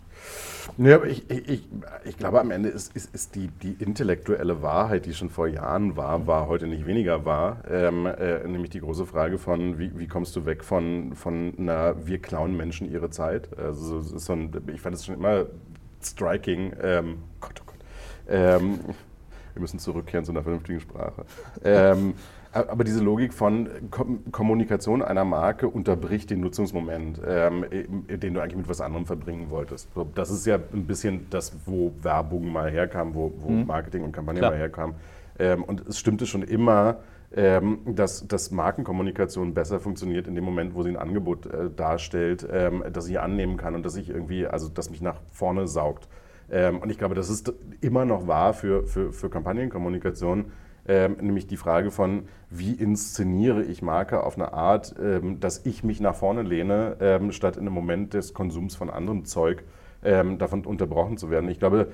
[0.77, 1.67] Ja, ich, ich,
[2.05, 5.97] ich, glaube, am Ende ist, ist, ist die, die, intellektuelle Wahrheit, die schon vor Jahren
[5.97, 7.63] war, war heute nicht weniger wahr.
[7.69, 12.07] Ähm, äh, nämlich die große Frage von, wie, wie, kommst du weg von, von einer,
[12.07, 13.59] wir klauen Menschen ihre Zeit.
[13.59, 15.47] Also, so ein, ich fand es schon immer
[16.03, 16.73] striking.
[16.81, 17.79] Ähm, Gott, oh Gott.
[18.29, 18.79] Ähm,
[19.55, 21.25] wir müssen zurückkehren zu einer vernünftigen Sprache.
[21.65, 22.15] Ähm,
[22.53, 23.69] aber diese Logik von
[24.33, 27.65] Kommunikation einer Marke unterbricht den Nutzungsmoment, ähm,
[28.09, 29.89] den du eigentlich mit was anderem verbringen wolltest.
[30.15, 33.67] Das ist ja ein bisschen das, wo Werbung mal herkam, wo, wo mhm.
[33.67, 34.53] Marketing und Kampagne Klar.
[34.53, 34.95] mal herkam.
[35.39, 36.99] Ähm, und es stimmte schon immer,
[37.35, 42.47] ähm, dass, dass Markenkommunikation besser funktioniert in dem Moment, wo sie ein Angebot äh, darstellt,
[42.51, 46.09] ähm, das ich annehmen kann und das ich irgendwie, also das mich nach vorne saugt.
[46.51, 50.47] Und ich glaube, das ist immer noch wahr für, für, für Kampagnenkommunikation,
[50.89, 55.85] ähm, nämlich die Frage von, wie inszeniere ich Marke auf eine Art, ähm, dass ich
[55.85, 59.65] mich nach vorne lehne, ähm, statt in einem Moment des Konsums von anderem Zeug
[60.01, 61.51] davon unterbrochen zu werden.
[61.51, 61.89] Ich glaube,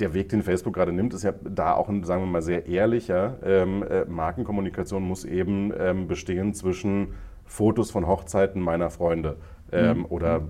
[0.00, 2.66] der Weg, den Facebook gerade nimmt, ist ja da auch ein, sagen wir mal, sehr
[2.66, 3.36] ehrlicher.
[3.44, 9.36] Ähm, äh, Markenkommunikation muss eben ähm, bestehen zwischen Fotos von Hochzeiten meiner Freunde.
[9.72, 10.04] Ähm, mhm.
[10.06, 10.42] Oder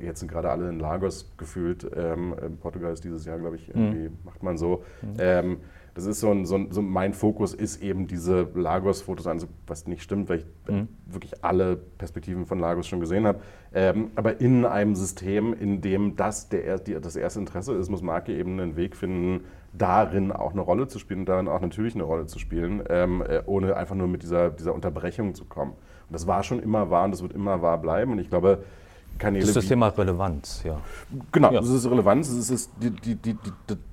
[0.00, 1.88] jetzt sind gerade alle in Lagos gefühlt.
[1.96, 4.18] Ähm, Portugal ist dieses Jahr, glaube ich, irgendwie mhm.
[4.24, 4.84] macht man so.
[5.02, 5.14] Mhm.
[5.18, 5.56] Ähm,
[5.94, 9.86] das ist so ein, so ein, so mein Fokus ist eben diese Lagos-Fotos an, was
[9.86, 10.88] nicht stimmt, weil ich mhm.
[11.06, 13.40] wirklich alle Perspektiven von Lagos schon gesehen habe.
[13.74, 18.00] Ähm, aber in einem System, in dem das der, die, das erste Interesse ist, muss
[18.02, 21.94] Marke eben einen Weg finden, darin auch eine Rolle zu spielen und darin auch natürlich
[21.94, 25.72] eine Rolle zu spielen, ähm, äh, ohne einfach nur mit dieser, dieser Unterbrechung zu kommen.
[25.72, 28.12] Und das war schon immer wahr und das wird immer wahr bleiben.
[28.12, 28.64] Und ich glaube,
[29.18, 29.40] Kanäle.
[29.40, 30.80] Das ist das Thema Relevanz, ja.
[31.30, 31.60] Genau, ja.
[31.60, 33.36] das ist Relevanz, es ist die, die, die,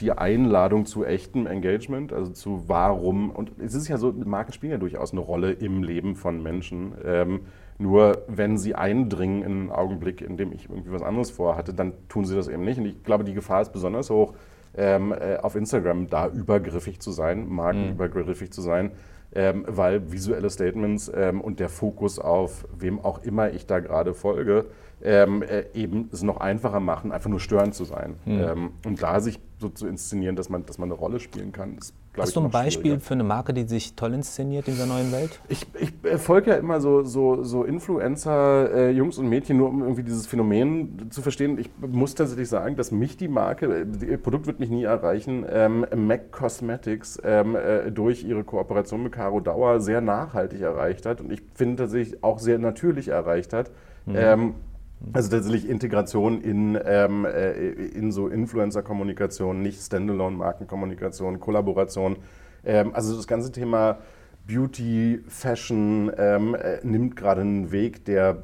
[0.01, 3.29] die, Einladung zu echtem Engagement, also zu warum.
[3.29, 6.93] Und es ist ja so, Marken spielen ja durchaus eine Rolle im Leben von Menschen.
[7.05, 7.41] Ähm,
[7.77, 11.93] nur wenn sie eindringen in einen Augenblick, in dem ich irgendwie was anderes vorhatte, dann
[12.09, 12.77] tun sie das eben nicht.
[12.77, 14.33] Und ich glaube, die Gefahr ist besonders hoch,
[14.75, 18.53] ähm, äh, auf Instagram da übergriffig zu sein, markenübergriffig mhm.
[18.53, 18.91] zu sein
[19.33, 24.13] ähm, weil visuelle Statements ähm, und der Fokus auf wem auch immer ich da gerade
[24.13, 24.65] folge,
[25.03, 28.15] ähm, äh, eben es noch einfacher machen, einfach nur störend zu sein.
[28.25, 28.71] Mhm.
[28.85, 31.93] und da sich so zu inszenieren, dass man, dass man eine Rolle spielen kann, ist,
[32.17, 35.39] Hast du ein Beispiel für eine Marke, die sich toll inszeniert in dieser neuen Welt?
[35.47, 39.69] Ich, ich äh, folge ja immer so, so, so Influencer, äh, Jungs und Mädchen, nur
[39.69, 41.57] um irgendwie dieses Phänomen zu verstehen.
[41.59, 45.85] Ich muss tatsächlich sagen, dass mich die Marke, ihr Produkt wird mich nie erreichen, ähm,
[45.95, 51.31] MAC Cosmetics ähm, äh, durch ihre Kooperation mit Caro Dauer sehr nachhaltig erreicht hat und
[51.31, 53.71] ich finde tatsächlich auch sehr natürlich erreicht hat.
[54.05, 54.55] Mhm.
[55.01, 62.17] Ähm, also tatsächlich Integration in, ähm, äh, in so Influencer-Kommunikation, nicht Standalone-Markenkommunikation, Kollaboration.
[62.65, 63.99] Ähm, also das ganze Thema
[64.47, 68.43] Beauty, Fashion ähm, äh, nimmt gerade einen Weg, der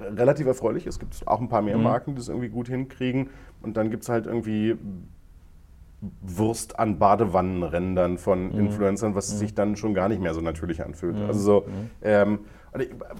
[0.00, 0.94] relativ erfreulich ist.
[0.94, 1.84] Es gibt auch ein paar mehr mhm.
[1.84, 3.28] Marken, die das irgendwie gut hinkriegen.
[3.62, 4.76] Und dann gibt es halt irgendwie
[6.20, 8.58] Wurst an Badewannenrändern von mhm.
[8.58, 9.36] Influencern, was mhm.
[9.38, 11.16] sich dann schon gar nicht mehr so natürlich anfühlt.
[11.16, 11.26] Mhm.
[11.26, 11.90] Also so, mhm.
[12.02, 12.38] ähm,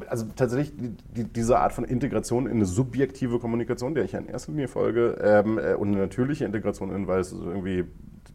[0.09, 4.53] also tatsächlich die, diese Art von Integration in eine subjektive Kommunikation, der ich in erster
[4.53, 7.85] Linie folge, ähm, äh, und eine natürliche Integration in, weil es irgendwie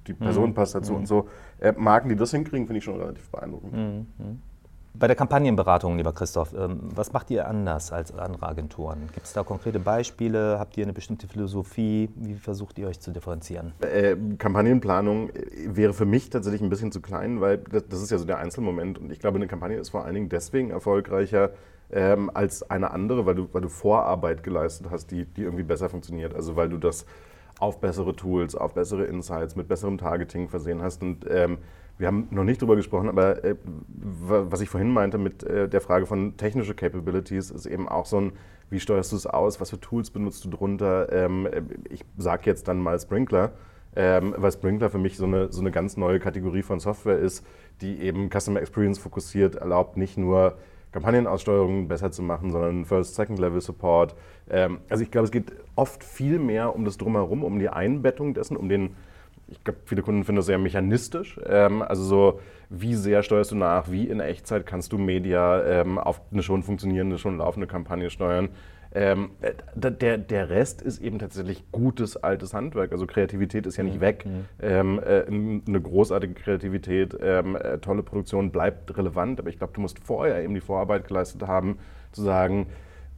[0.07, 0.53] die Person mhm.
[0.53, 0.99] passt dazu mhm.
[0.99, 1.27] und so,
[1.59, 3.73] äh, Marken, die das hinkriegen, finde ich schon relativ beeindruckend.
[3.73, 4.41] Mhm.
[4.93, 9.09] Bei der Kampagnenberatung, lieber Christoph, ähm, was macht ihr anders als andere Agenturen?
[9.13, 10.59] Gibt es da konkrete Beispiele?
[10.59, 12.09] Habt ihr eine bestimmte Philosophie?
[12.15, 13.71] Wie versucht ihr euch zu differenzieren?
[13.81, 15.33] Äh, Kampagnenplanung äh,
[15.65, 18.99] wäre für mich tatsächlich ein bisschen zu klein, weil das, ist ja so der Einzelmoment.
[18.99, 21.51] Und ich glaube, eine Kampagne ist vor allen Dingen deswegen erfolgreicher
[21.89, 25.89] ähm, als eine andere, weil du, weil du Vorarbeit geleistet hast, die, die irgendwie besser
[25.89, 26.35] funktioniert.
[26.35, 27.05] Also weil du das
[27.59, 31.01] auf bessere Tools, auf bessere Insights, mit besserem Targeting versehen hast.
[31.01, 31.59] Und ähm,
[32.01, 35.81] wir haben noch nicht drüber gesprochen, aber äh, was ich vorhin meinte mit äh, der
[35.81, 38.31] Frage von technische Capabilities, ist eben auch so ein,
[38.71, 41.11] wie steuerst du es aus, was für Tools benutzt du drunter?
[41.11, 43.51] Ähm, äh, ich sage jetzt dann mal Sprinkler,
[43.95, 47.45] ähm, weil Sprinkler für mich so eine, so eine ganz neue Kategorie von Software ist,
[47.81, 50.57] die eben Customer Experience fokussiert, erlaubt nicht nur
[50.93, 54.15] Kampagnenaussteuerung besser zu machen, sondern First, Second Level Support.
[54.49, 58.33] Ähm, also ich glaube, es geht oft viel mehr um das Drumherum, um die Einbettung
[58.33, 58.95] dessen, um den
[59.51, 61.39] ich glaube, viele Kunden finden das sehr mechanistisch.
[61.45, 62.39] Ähm, also so,
[62.69, 66.63] wie sehr steuerst du nach, wie in Echtzeit kannst du Media ähm, auf eine schon
[66.63, 68.49] funktionierende, schon laufende Kampagne steuern.
[68.93, 72.91] Ähm, äh, der, der Rest ist eben tatsächlich gutes altes Handwerk.
[72.91, 74.01] Also Kreativität ist ja nicht mhm.
[74.01, 74.25] weg.
[74.25, 74.45] Mhm.
[74.61, 79.81] Ähm, äh, eine großartige Kreativität, ähm, äh, tolle Produktion bleibt relevant, aber ich glaube, du
[79.81, 81.77] musst vorher eben die Vorarbeit geleistet haben,
[82.11, 82.67] zu sagen,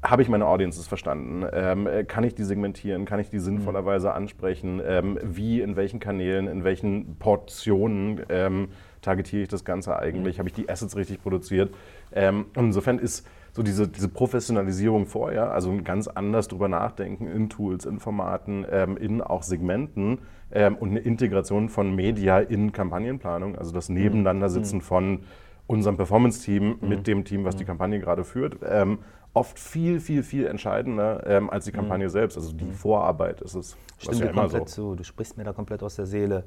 [0.03, 1.45] habe ich meine Audiences verstanden?
[1.53, 3.05] Ähm, äh, kann ich die segmentieren?
[3.05, 4.15] Kann ich die sinnvollerweise mhm.
[4.15, 4.81] ansprechen?
[4.85, 8.69] Ähm, wie, in welchen Kanälen, in welchen Portionen ähm,
[9.01, 10.37] targetiere ich das Ganze eigentlich?
[10.37, 10.39] Mhm.
[10.39, 11.73] Habe ich die Assets richtig produziert?
[12.11, 17.49] Ähm, insofern ist so diese, diese Professionalisierung vorher, also ein ganz anders drüber nachdenken in
[17.49, 20.19] Tools, in Formaten, ähm, in auch Segmenten
[20.51, 23.95] ähm, und eine Integration von Media in Kampagnenplanung, also das mhm.
[23.95, 24.83] Nebeneinandersitzen mhm.
[24.83, 25.19] von
[25.67, 26.89] unserem Performance-Team mhm.
[26.89, 28.99] mit dem Team, was die Kampagne gerade führt, ähm,
[29.33, 32.11] oft viel, viel, viel entscheidender ähm, als die Kampagne mhm.
[32.11, 32.37] selbst.
[32.37, 32.73] Also die mhm.
[32.73, 33.75] Vorarbeit ist es.
[33.97, 34.91] Stimmt ja komplett so.
[34.91, 34.95] zu.
[34.95, 36.45] Du sprichst mir da komplett aus der Seele.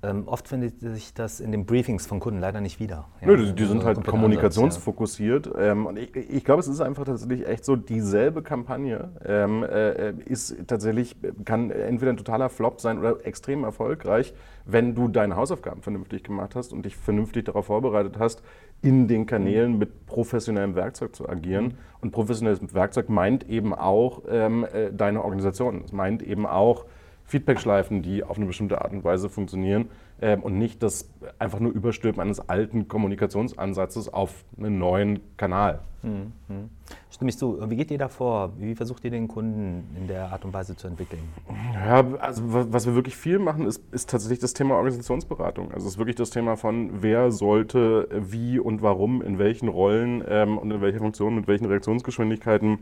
[0.00, 3.08] Ähm, oft findet sich das in den Briefings von Kunden leider nicht wieder.
[3.20, 5.46] Ja, Nö, die, die sind halt kommunikationsfokussiert.
[5.46, 5.72] Ja.
[5.72, 10.12] Ähm, und ich, ich glaube, es ist einfach tatsächlich echt so, dieselbe Kampagne ähm, äh,
[10.12, 15.82] ist tatsächlich, kann entweder ein totaler Flop sein oder extrem erfolgreich, wenn du deine Hausaufgaben
[15.82, 18.40] vernünftig gemacht hast und dich vernünftig darauf vorbereitet hast,
[18.82, 21.64] in den Kanälen mit professionellem Werkzeug zu agieren.
[21.64, 21.72] Mhm.
[22.00, 25.82] Und professionelles Werkzeug meint eben auch ähm, äh, deine Organisation.
[25.84, 26.84] Es meint eben auch,
[27.24, 29.90] Feedbackschleifen, die auf eine bestimmte Art und Weise funktionieren
[30.20, 35.80] ähm, und nicht das einfach nur Überstülpen eines alten Kommunikationsansatzes auf einen neuen Kanal.
[36.02, 36.32] Mhm.
[37.10, 37.58] Stimme ich zu.
[37.68, 38.52] Wie geht ihr da vor?
[38.58, 41.22] Wie versucht ihr den Kunden in der Art und Weise zu entwickeln?
[41.74, 45.72] Ja, also was wir wirklich viel machen, ist, ist tatsächlich das Thema Organisationsberatung.
[45.72, 50.22] Also es ist wirklich das Thema von, wer sollte wie und warum, in welchen Rollen
[50.28, 52.78] ähm, und in welcher Funktion, mit welchen Reaktionsgeschwindigkeiten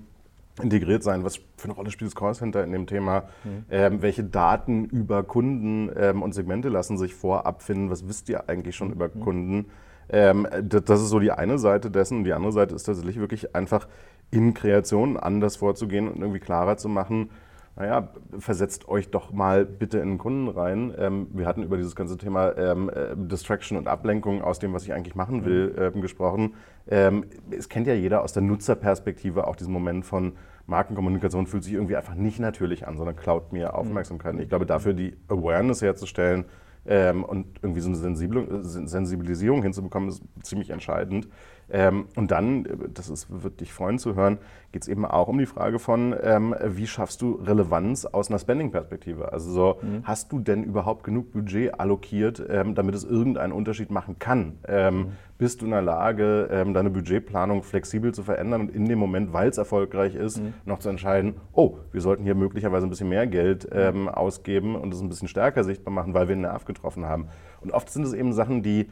[0.63, 1.25] integriert sein?
[1.25, 3.25] Was für eine Rolle spielt das Callcenter in dem Thema?
[3.45, 3.65] Mhm.
[3.71, 7.91] Ähm, welche Daten über Kunden ähm, und Segmente lassen sich vorab finden?
[7.91, 8.95] Was wisst ihr eigentlich schon mhm.
[8.95, 9.67] über Kunden?
[10.09, 12.19] Ähm, das ist so die eine Seite dessen.
[12.19, 13.89] Und die andere Seite ist tatsächlich wirklich einfach
[14.31, 17.31] in Kreation anders vorzugehen und irgendwie klarer zu machen,
[17.77, 20.95] naja, versetzt euch doch mal bitte in den Kunden rein.
[20.99, 24.85] Ähm, wir hatten über dieses ganze Thema ähm, äh, Distraction und Ablenkung aus dem, was
[24.85, 25.83] ich eigentlich machen will, mhm.
[25.83, 26.55] ähm, gesprochen.
[26.89, 30.33] Ähm, es kennt ja jeder aus der Nutzerperspektive auch diesen Moment von
[30.67, 34.35] Markenkommunikation fühlt sich irgendwie einfach nicht natürlich an, sondern klaut mir Aufmerksamkeit.
[34.35, 34.41] Mhm.
[34.41, 36.45] Ich glaube, dafür die Awareness herzustellen,
[36.89, 38.17] ähm, und irgendwie so eine
[38.65, 41.29] Sensibilisierung hinzubekommen, ist ziemlich entscheidend.
[41.69, 44.39] Ähm, und dann, das ist, wird dich freuen zu hören,
[44.71, 48.39] geht es eben auch um die Frage von, ähm, wie schaffst du Relevanz aus einer
[48.39, 49.33] Spending-Perspektive?
[49.33, 50.03] Also so, mhm.
[50.05, 54.59] hast du denn überhaupt genug Budget allokiert, ähm, damit es irgendeinen Unterschied machen kann?
[54.69, 55.07] Ähm, mhm.
[55.39, 59.33] Bist du in der Lage, ähm, deine Budgetplanung flexibel zu verändern und in dem Moment,
[59.33, 60.55] weil es erfolgreich ist, mhm.
[60.65, 63.79] noch zu entscheiden, oh, wir sollten hier möglicherweise ein bisschen mehr Geld mhm.
[63.79, 67.29] ähm, ausgeben und es ein bisschen stärker sichtbar machen, weil wir einen Nerv getroffen haben.
[67.61, 68.89] Und oft sind es eben Sachen, die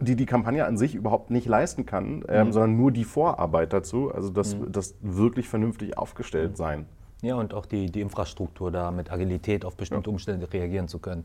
[0.00, 2.52] die die Kampagne an sich überhaupt nicht leisten kann, ähm, mhm.
[2.52, 4.72] sondern nur die Vorarbeit dazu, also das, mhm.
[4.72, 6.86] das wirklich vernünftig aufgestellt sein.
[7.22, 10.12] Ja, und auch die, die Infrastruktur da mit Agilität auf bestimmte ja.
[10.12, 11.24] Umstände reagieren zu können.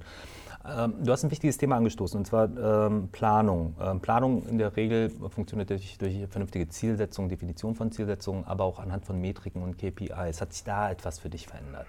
[0.68, 3.76] Ähm, du hast ein wichtiges Thema angestoßen, und zwar ähm, Planung.
[3.82, 8.80] Ähm, Planung in der Regel funktioniert durch, durch vernünftige Zielsetzung, Definition von Zielsetzungen, aber auch
[8.80, 10.42] anhand von Metriken und KPIs.
[10.42, 11.88] Hat sich da etwas für dich verändert?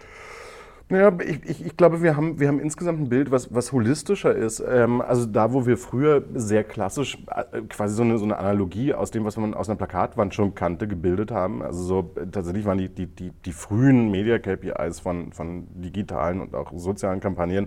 [0.88, 4.32] Naja, ich, ich, ich, glaube, wir haben, wir haben insgesamt ein Bild, was, was holistischer
[4.32, 4.60] ist.
[4.60, 8.94] Ähm, also da, wo wir früher sehr klassisch äh, quasi so eine, so eine Analogie
[8.94, 11.60] aus dem, was man aus einer Plakatwand schon kannte, gebildet haben.
[11.60, 16.54] Also so äh, tatsächlich waren die, die, die, die frühen Media-KPIs von, von digitalen und
[16.54, 17.66] auch sozialen Kampagnen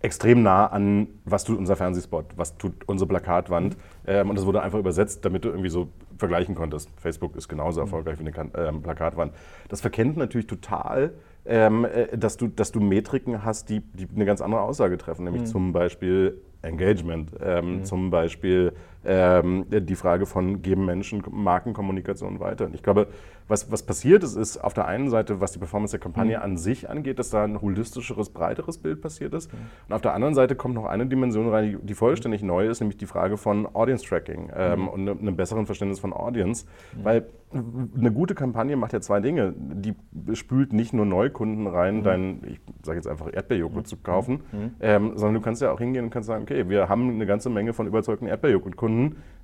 [0.00, 3.78] extrem nah an, was tut unser Fernsehspot, was tut unsere Plakatwand.
[4.06, 5.88] Ähm, und das wurde einfach übersetzt, damit du irgendwie so
[6.18, 6.90] vergleichen konntest.
[7.00, 9.32] Facebook ist genauso erfolgreich wie eine ähm, Plakatwand.
[9.68, 11.14] Das verkennt natürlich total
[11.44, 15.24] ähm, äh, dass, du, dass du Metriken hast, die, die eine ganz andere Aussage treffen,
[15.24, 15.46] nämlich mhm.
[15.46, 17.84] zum Beispiel Engagement, ähm, mhm.
[17.84, 18.72] zum Beispiel
[19.04, 22.66] ähm, die Frage von, geben Menschen Markenkommunikation weiter.
[22.66, 23.08] Und ich glaube,
[23.48, 26.42] was, was passiert ist, ist auf der einen Seite, was die Performance der Kampagne mhm.
[26.42, 29.52] an sich angeht, dass da ein holistischeres, breiteres Bild passiert ist.
[29.52, 29.58] Mhm.
[29.88, 32.96] Und auf der anderen Seite kommt noch eine Dimension rein, die, vollständig neu ist, nämlich
[32.96, 34.88] die Frage von Audience Tracking ähm, mhm.
[34.88, 36.66] und einem ne besseren Verständnis von Audience.
[36.96, 37.04] Mhm.
[37.04, 39.52] Weil eine gute Kampagne macht ja zwei Dinge.
[39.56, 39.94] Die
[40.34, 42.02] spült nicht nur Neukunden rein, mhm.
[42.02, 44.40] deinen, ich sage jetzt einfach Erdbeerjoghurt zu kaufen,
[44.80, 47.50] ähm, sondern du kannst ja auch hingehen und kannst sagen, okay, wir haben eine ganze
[47.50, 48.91] Menge von überzeugten Erdbeerjoghurt-Kunden.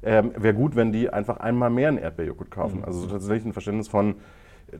[0.02, 2.84] Ähm, Wäre gut, wenn die einfach einmal mehr einen Erdbeerjoghurt kaufen.
[2.84, 4.14] Also tatsächlich ein Verständnis von,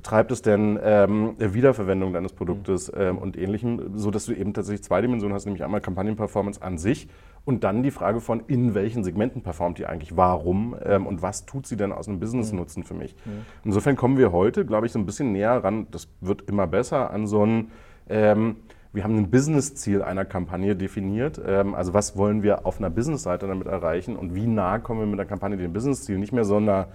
[0.03, 5.01] treibt es denn ähm, Wiederverwendung deines Produktes ähm, und ähnlichem, sodass du eben tatsächlich zwei
[5.01, 7.09] Dimensionen hast, nämlich einmal Kampagnenperformance an sich
[7.45, 11.47] und dann die Frage von, in welchen Segmenten performt die eigentlich, warum ähm, und was
[11.47, 13.15] tut sie denn aus einem Business-Nutzen für mich.
[13.25, 13.47] Mhm.
[13.65, 17.11] Insofern kommen wir heute, glaube ich, so ein bisschen näher ran, das wird immer besser,
[17.11, 17.71] an so ein,
[18.11, 18.57] ähm,
[18.93, 21.41] wir haben ein Business-Ziel einer Kampagne definiert.
[21.45, 25.07] Ähm, also was wollen wir auf einer Business-Seite damit erreichen und wie nah kommen wir
[25.07, 26.89] mit der Kampagne dem Business-Ziel, nicht mehr so einer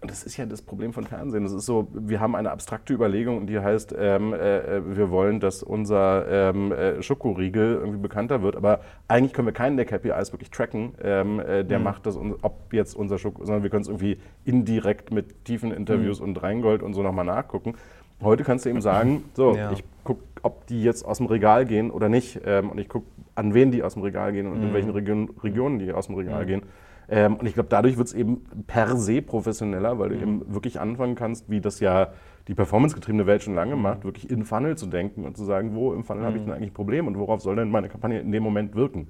[0.00, 1.42] das ist ja das Problem von Fernsehen.
[1.42, 5.62] Das ist so, wir haben eine abstrakte Überlegung, die heißt, ähm, äh, wir wollen, dass
[5.62, 8.54] unser ähm, äh, Schokoriegel irgendwie bekannter wird.
[8.54, 11.84] Aber eigentlich können wir keinen der KPIs wirklich tracken, ähm, äh, der mhm.
[11.84, 16.20] macht das, ob jetzt unser Schoko, sondern wir können es irgendwie indirekt mit tiefen Interviews
[16.20, 16.28] mhm.
[16.28, 17.74] und Rheingold und so nochmal nachgucken.
[18.22, 19.70] Heute kannst du eben sagen, so, ja.
[19.72, 22.40] ich gucke, ob die jetzt aus dem Regal gehen oder nicht.
[22.46, 24.68] Ähm, und ich gucke, an wen die aus dem Regal gehen und mhm.
[24.68, 26.46] in welchen Region, Regionen die aus dem Regal mhm.
[26.46, 26.62] gehen.
[27.10, 30.22] Ähm, und ich glaube, dadurch wird es eben per se professioneller, weil du mhm.
[30.22, 32.08] eben wirklich anfangen kannst, wie das ja
[32.48, 33.82] die performancegetriebene Welt schon lange mhm.
[33.82, 36.26] macht, wirklich in Funnel zu denken und zu sagen, wo im Funnel mhm.
[36.26, 38.74] habe ich denn eigentlich ein Problem und worauf soll denn meine Kampagne in dem Moment
[38.74, 39.08] wirken?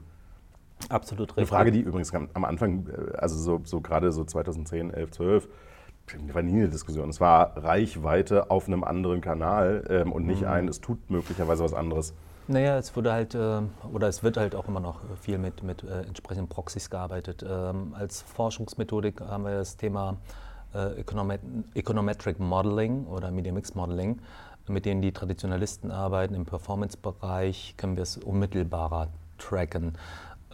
[0.89, 1.39] Absolut richtig.
[1.39, 5.49] Eine Frage, die übrigens am Anfang, äh, also so, so gerade so 2010, 11, 12,
[6.33, 7.09] war nie eine Diskussion.
[7.11, 10.49] Es war Reichweite auf einem anderen Kanal ähm, und nicht mhm.
[10.49, 12.15] ein, es tut möglicherweise was anderes.
[12.51, 13.61] Naja, es wurde halt, äh,
[13.93, 17.45] oder es wird halt auch immer noch viel mit, mit äh, entsprechenden Proxys gearbeitet.
[17.47, 20.17] Ähm, als Forschungsmethodik haben wir das Thema
[20.75, 21.41] äh, Economet
[21.75, 24.21] Econometric Modeling oder Media Mix Modeling,
[24.67, 26.35] mit denen die Traditionalisten arbeiten.
[26.35, 29.93] Im Performance-Bereich können wir es unmittelbarer tracken.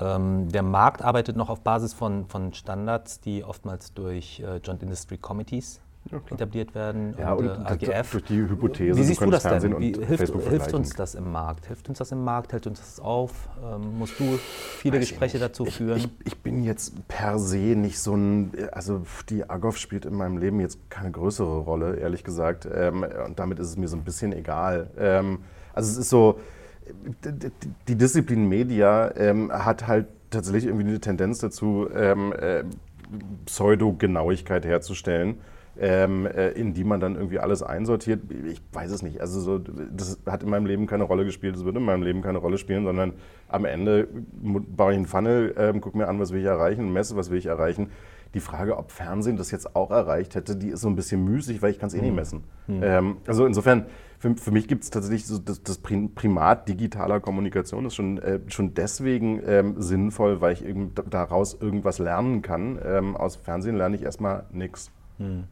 [0.01, 4.83] Ähm, der Markt arbeitet noch auf Basis von, von Standards, die oftmals durch äh, Joint
[4.83, 5.81] Industry Committees
[6.11, 7.15] ja, etabliert werden.
[7.19, 8.11] Ja, und, und AGF.
[8.11, 9.79] Durch die Hypothese, Wie siehst du das denn?
[9.79, 11.67] Wie, hilft, hilft, uns das im Markt?
[11.67, 12.53] Hilft uns das im Markt?
[12.53, 13.49] Hält uns das auf?
[13.63, 14.39] Ähm, musst du
[14.79, 15.99] viele Weiß Gespräche dazu ich, führen?
[15.99, 20.39] Ich, ich, bin jetzt per se nicht so ein, also die AGOF spielt in meinem
[20.39, 22.69] Leben jetzt keine größere Rolle, ehrlich gesagt.
[22.73, 24.91] Ähm, und damit ist es mir so ein bisschen egal.
[24.99, 25.39] Ähm,
[25.73, 26.39] also es ist so,
[27.89, 32.65] die Disziplin Media ähm, hat halt tatsächlich irgendwie eine Tendenz dazu, ähm, äh,
[33.47, 35.37] Pseudo-Genauigkeit herzustellen
[35.79, 38.23] ähm, äh, in die man dann irgendwie alles einsortiert.
[38.47, 39.21] Ich weiß es nicht.
[39.21, 42.23] Also so, das hat in meinem Leben keine Rolle gespielt, das wird in meinem Leben
[42.23, 43.15] keine Rolle spielen, sondern
[43.49, 47.17] am Ende baue ich einen Funnel, ähm, gucke mir an, was will ich erreichen, messe,
[47.17, 47.91] was will ich erreichen.
[48.35, 51.63] Die Frage, ob Fernsehen das jetzt auch erreicht hätte, die ist so ein bisschen müßig,
[51.63, 52.17] weil ich kann es eh nicht hm.
[52.17, 52.45] messen.
[52.67, 52.81] Mhm.
[52.83, 53.87] Ähm, also insofern,
[54.19, 58.41] für, für mich gibt es tatsächlich so das, das, Primat digitaler Kommunikation ist schon, äh,
[58.49, 62.79] schon deswegen ähm, sinnvoll, weil ich irgend, daraus irgendwas lernen kann.
[62.85, 64.91] Ähm, aus Fernsehen lerne ich erstmal nichts.
[65.19, 65.45] Mhm.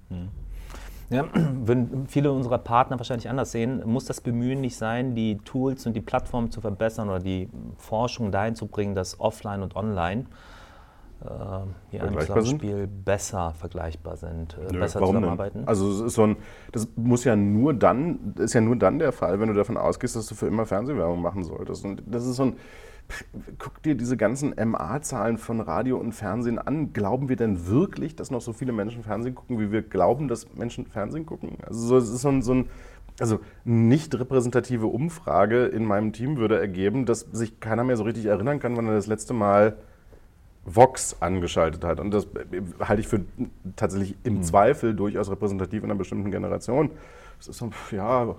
[1.11, 5.87] Ja, würden viele unserer Partner wahrscheinlich anders sehen, muss das Bemühen nicht sein, die Tools
[5.87, 10.27] und die Plattformen zu verbessern oder die Forschung dahin zu bringen, dass offline und online
[11.91, 13.05] hier im Zusammenspiel sind?
[13.05, 15.61] besser vergleichbar sind, äh, Nö, besser zusammenarbeiten?
[15.61, 15.69] Denn?
[15.69, 16.37] Also so ein,
[16.73, 20.17] das muss ja nur dann, ist ja nur dann der Fall, wenn du davon ausgehst,
[20.17, 21.85] dass du für immer Fernsehwerbung machen solltest.
[21.85, 22.57] Und das ist so ein
[23.59, 26.93] guck dir diese ganzen MA-Zahlen von Radio und Fernsehen an.
[26.93, 30.55] Glauben wir denn wirklich, dass noch so viele Menschen Fernsehen gucken, wie wir glauben, dass
[30.55, 31.59] Menschen Fernsehen gucken?
[31.67, 32.69] Also es ist so ein, so ein
[33.21, 38.27] also nicht repräsentative Umfrage in meinem Team würde ergeben, dass sich keiner mehr so richtig
[38.27, 39.77] erinnern kann, wann er das letzte Mal
[40.65, 42.01] Vox angeschaltet hat.
[42.01, 42.27] Und das
[42.81, 43.23] halte ich für
[43.77, 44.43] tatsächlich im mhm.
[44.43, 46.91] Zweifel durchaus repräsentativ in einer bestimmten Generation.
[47.39, 48.37] Das ist so, ja,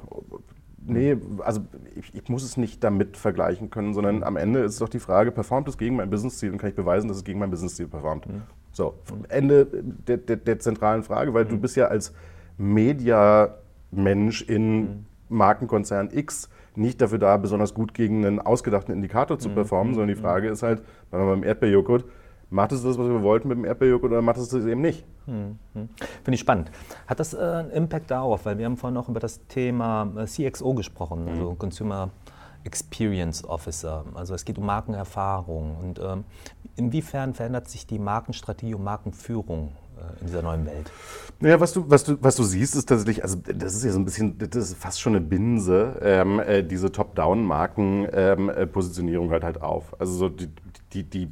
[0.86, 1.62] Nee, also
[1.96, 5.00] ich, ich, muss es nicht damit vergleichen können, sondern am Ende ist es doch die
[5.00, 7.88] Frage, performt es gegen mein Business-Ziel und kann ich beweisen, dass es gegen mein Business-Ziel
[7.88, 8.28] performt?
[8.28, 8.42] Mhm.
[8.74, 8.96] So,
[9.30, 11.50] Ende der, der, der, zentralen Frage, weil mhm.
[11.50, 12.14] du bist ja als
[12.58, 15.06] Media-Mensch in.
[15.34, 19.56] Markenkonzern X nicht dafür da, besonders gut gegen einen ausgedachten Indikator zu mhm.
[19.56, 20.26] performen, sondern die mhm.
[20.26, 22.06] Frage ist halt, beim Erdbeerjoghurt,
[22.54, 25.04] Macht es das, was wir wollten mit dem Erdbeerjoghurt oder macht es das eben nicht?
[25.26, 25.90] Hm, hm.
[26.24, 26.70] Finde ich spannend.
[27.08, 28.46] Hat das äh, einen Impact darauf?
[28.46, 31.58] Weil wir haben vorhin auch über das Thema äh, CXO gesprochen, also mhm.
[31.58, 32.12] Consumer
[32.64, 34.06] Experience Officer.
[34.14, 35.78] Also es geht um Markenerfahrung.
[35.82, 36.26] Und ähm,
[36.76, 39.72] inwiefern verändert sich die Markenstrategie und Markenführung
[40.22, 40.90] in dieser neuen Welt?
[41.40, 43.98] Naja, was du, was, du, was du siehst, ist tatsächlich, also das ist ja so
[44.00, 49.62] ein bisschen, das ist fast schon eine Binse, ähm, äh, diese Top-Down-Marken-Positionierung ähm, hört halt
[49.62, 50.00] auf.
[50.00, 50.50] Also so die,
[50.94, 51.28] die, die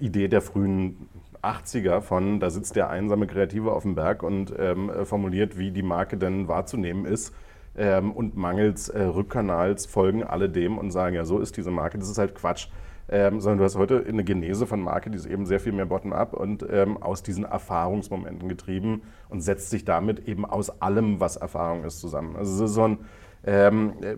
[0.00, 1.08] Idee der frühen
[1.42, 5.82] 80er von, da sitzt der einsame Kreative auf dem Berg und ähm, formuliert, wie die
[5.82, 7.34] Marke denn wahrzunehmen ist.
[7.76, 11.98] Ähm, und mangels äh, Rückkanals folgen alle dem und sagen, ja, so ist diese Marke.
[11.98, 12.68] Das ist halt Quatsch.
[13.08, 15.84] Ähm, sondern du hast heute eine Genese von Marke, die ist eben sehr viel mehr
[15.84, 21.36] bottom-up und ähm, aus diesen Erfahrungsmomenten getrieben und setzt sich damit eben aus allem, was
[21.36, 22.34] Erfahrung ist, zusammen.
[22.36, 22.98] Also es ist so ein,
[23.46, 24.16] ähm, äh,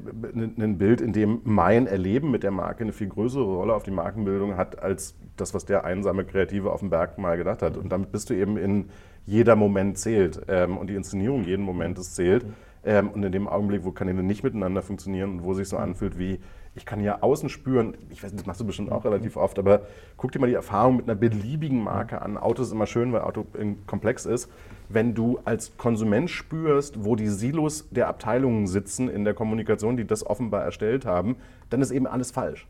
[0.62, 3.90] ein Bild, in dem mein Erleben mit der Marke eine viel größere Rolle auf die
[3.90, 7.76] Markenbildung hat, als das, was der einsame Kreative auf dem Berg mal gedacht hat.
[7.76, 8.90] Und damit bist du eben in
[9.26, 12.46] jeder Moment zählt ähm, und die Inszenierung jeden Momentes zählt.
[12.84, 16.20] Ähm, und in dem Augenblick, wo Kanäle nicht miteinander funktionieren und wo sich so anfühlt
[16.20, 16.38] wie,
[16.76, 19.82] ich kann ja außen spüren, ich weiß, das machst du bestimmt auch relativ oft, aber
[20.18, 22.36] guck dir mal die Erfahrung mit einer beliebigen Marke an.
[22.36, 23.46] Auto ist immer schön, weil Auto
[23.86, 24.50] komplex ist.
[24.90, 30.06] Wenn du als Konsument spürst, wo die Silos der Abteilungen sitzen in der Kommunikation, die
[30.06, 31.36] das offenbar erstellt haben,
[31.70, 32.66] dann ist eben alles falsch.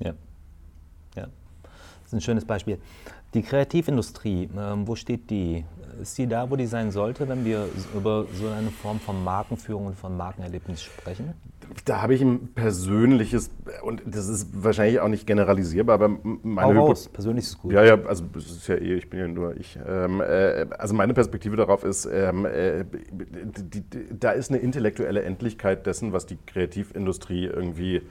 [0.00, 0.14] Ja.
[1.14, 1.28] Ja.
[1.62, 2.78] Das ist ein schönes Beispiel.
[3.34, 5.64] Die Kreativindustrie, äh, wo steht die?
[6.02, 9.86] Ist sie da, wo die sein sollte, wenn wir über so eine Form von Markenführung
[9.86, 11.34] und von Markenerlebnis sprechen?
[11.84, 13.50] Da habe ich ein persönliches,
[13.82, 17.72] und das ist wahrscheinlich auch nicht generalisierbar, aber meine Hau raus, persönlich ist es gut.
[17.72, 19.78] Ja, ja, also es ist ja eh, ich bin ja nur ich.
[19.86, 25.22] Ähm, äh, also meine Perspektive darauf ist, ähm, äh, die, die, da ist eine intellektuelle
[25.22, 28.02] Endlichkeit dessen, was die Kreativindustrie irgendwie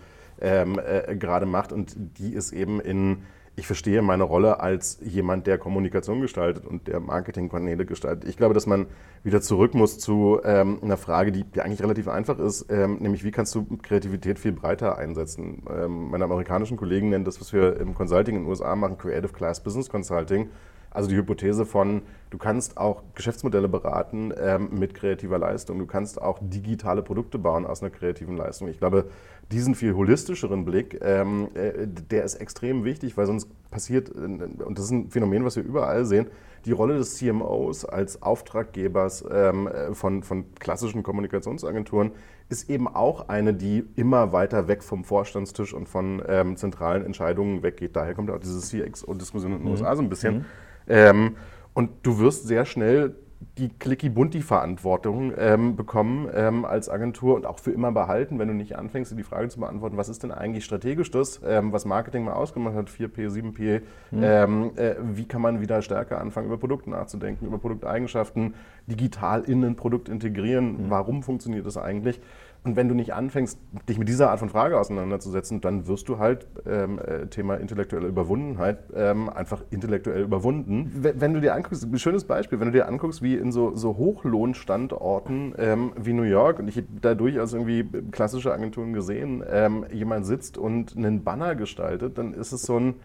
[0.41, 3.24] ähm, äh, gerade macht und die ist eben in
[3.58, 8.30] ich verstehe meine Rolle als jemand, der Kommunikation gestaltet und der Marketingkanäle gestaltet.
[8.30, 8.86] Ich glaube, dass man
[9.24, 13.24] wieder zurück muss zu ähm, einer Frage, die, die, eigentlich relativ einfach ist, ähm, nämlich
[13.24, 15.64] wie kannst du Kreativität viel breiter einsetzen?
[15.76, 19.34] Ähm, meine amerikanischen Kollegen nennen das, was wir im Consulting in den USA machen, Creative
[19.34, 20.51] Class Business Consulting.
[20.98, 26.20] Also die Hypothese von, du kannst auch Geschäftsmodelle beraten ähm, mit kreativer Leistung, du kannst
[26.20, 28.68] auch digitale Produkte bauen aus einer kreativen Leistung.
[28.68, 29.06] Ich glaube,
[29.52, 34.76] diesen viel holistischeren Blick, ähm, äh, der ist extrem wichtig, weil sonst passiert, äh, und
[34.76, 36.26] das ist ein Phänomen, was wir überall sehen,
[36.66, 42.14] die Rolle des CMOs als Auftraggebers ähm, äh, von, von klassischen Kommunikationsagenturen
[42.50, 47.62] ist eben auch eine, die immer weiter weg vom Vorstandstisch und von ähm, zentralen Entscheidungen
[47.62, 47.95] weggeht.
[47.95, 49.74] Daher kommt auch diese CX-Diskussion in den mhm.
[49.74, 50.38] USA so ein bisschen.
[50.38, 50.45] Mhm.
[50.88, 51.36] Ähm,
[51.74, 53.16] und du wirst sehr schnell
[53.58, 58.76] die Clicky-Bunti-Verantwortung ähm, bekommen ähm, als Agentur und auch für immer behalten, wenn du nicht
[58.76, 62.34] anfängst, die Frage zu beantworten, was ist denn eigentlich strategisch das, ähm, was Marketing mal
[62.34, 63.82] ausgemacht hat, 4P, 7P,
[64.12, 64.72] mhm.
[64.76, 68.56] Äh, wie kann man wieder stärker anfangen, über Produkte nachzudenken, über Produkteigenschaften,
[68.88, 70.90] digital in ein Produkt integrieren, mhm.
[70.90, 72.20] warum funktioniert das eigentlich?
[72.64, 76.20] Und wenn du nicht anfängst, dich mit dieser Art von Frage auseinanderzusetzen, dann wirst du
[76.20, 80.91] halt, ähm, äh, Thema intellektuelle Überwundenheit, ähm, einfach intellektuell überwunden.
[80.93, 83.95] Wenn du dir anguckst, ein schönes Beispiel, wenn du dir anguckst, wie in so, so
[83.95, 89.86] Hochlohnstandorten ähm, wie New York, und ich habe da durchaus irgendwie klassische Agenturen gesehen, ähm,
[89.91, 92.95] jemand sitzt und einen Banner gestaltet, dann ist es so ein,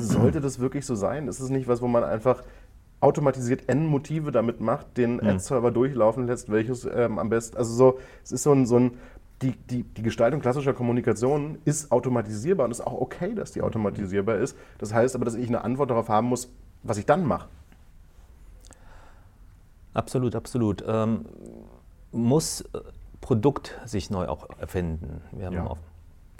[0.00, 1.28] sollte das wirklich so sein?
[1.28, 2.42] Ist es nicht was, wo man einfach
[3.00, 5.26] automatisiert N Motive damit macht, den mhm.
[5.28, 8.98] Ad-Server durchlaufen lässt, welches ähm, am besten, also so, es ist so ein, so ein
[9.42, 14.36] die, die, die Gestaltung klassischer Kommunikation ist automatisierbar und ist auch okay, dass die automatisierbar
[14.36, 14.56] ist.
[14.78, 17.48] Das heißt aber, dass ich eine Antwort darauf haben muss, was ich dann mache.
[19.94, 20.84] Absolut, absolut.
[20.86, 21.24] Ähm,
[22.10, 22.80] muss äh,
[23.20, 25.20] Produkt sich neu auch erfinden?
[25.32, 25.76] Wir haben ja.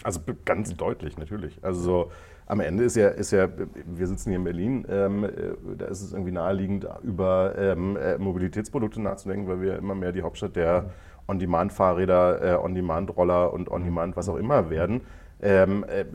[0.03, 1.59] Also ganz deutlich, natürlich.
[1.61, 2.11] Also so,
[2.49, 3.47] am Ende ist ja, ist ja,
[3.85, 5.29] wir sitzen hier in Berlin, ähm, äh,
[5.77, 10.23] da ist es irgendwie naheliegend, über ähm, äh, Mobilitätsprodukte nachzudenken, weil wir immer mehr die
[10.23, 10.89] Hauptstadt der
[11.27, 15.01] On-Demand-Fahrräder, äh, On-Demand-Roller und On-Demand was auch immer werden.
[15.41, 16.05] Ähm, äh,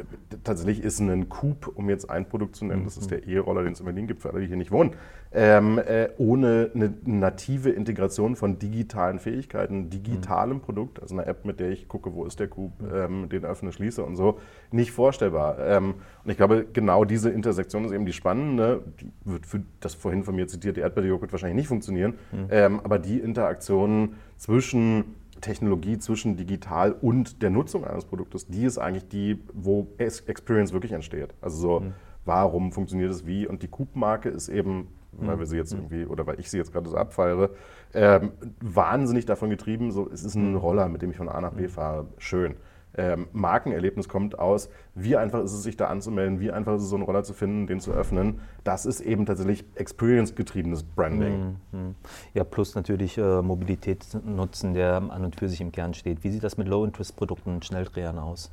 [0.43, 3.72] tatsächlich ist ein Coupe, um jetzt ein Produkt zu nennen, das ist der E-Roller, den
[3.72, 4.93] es in Berlin gibt, für alle, die hier nicht wohnen,
[5.33, 10.61] ähm, äh, ohne eine native Integration von digitalen Fähigkeiten, digitalem mhm.
[10.61, 13.72] Produkt, also eine App, mit der ich gucke, wo ist der Coupe, ähm, den öffne,
[13.72, 14.39] schließe und so,
[14.70, 15.59] nicht vorstellbar.
[15.59, 19.95] Ähm, und ich glaube, genau diese Intersektion ist eben die spannende, die wird für das
[19.95, 22.49] vorhin von mir zitierte Erdbeerjoghurt wahrscheinlich nicht funktionieren, mhm.
[22.51, 28.78] Ähm, aber die Interaktion zwischen Technologie zwischen digital und der Nutzung eines Produktes, die ist
[28.78, 31.34] eigentlich die, wo Experience wirklich entsteht.
[31.42, 31.92] Also so, mhm.
[32.24, 33.47] warum funktioniert es wie?
[33.47, 35.40] Und die Coop-Marke ist eben, weil mhm.
[35.40, 35.80] wir sie jetzt mhm.
[35.80, 37.51] irgendwie, oder weil ich sie jetzt gerade so abfeiere,
[37.92, 38.32] ähm,
[38.62, 40.57] wahnsinnig davon getrieben, so, es ist ein mhm.
[40.57, 42.57] Roller, mit dem ich von A nach B fahre, schön
[42.97, 46.88] ähm, Markenerlebnis kommt aus, wie einfach ist es, sich da anzumelden, wie einfach ist es,
[46.88, 48.40] so einen Roller zu finden, den zu öffnen.
[48.62, 51.57] Das ist eben tatsächlich experience-getriebenes Branding.
[51.72, 51.95] Mhm.
[52.34, 56.24] Ja, plus natürlich äh, Mobilitätsnutzen, der an und für sich im Kern steht.
[56.24, 58.51] Wie sieht das mit Low-Interest-Produkten und Schnelldrehern aus?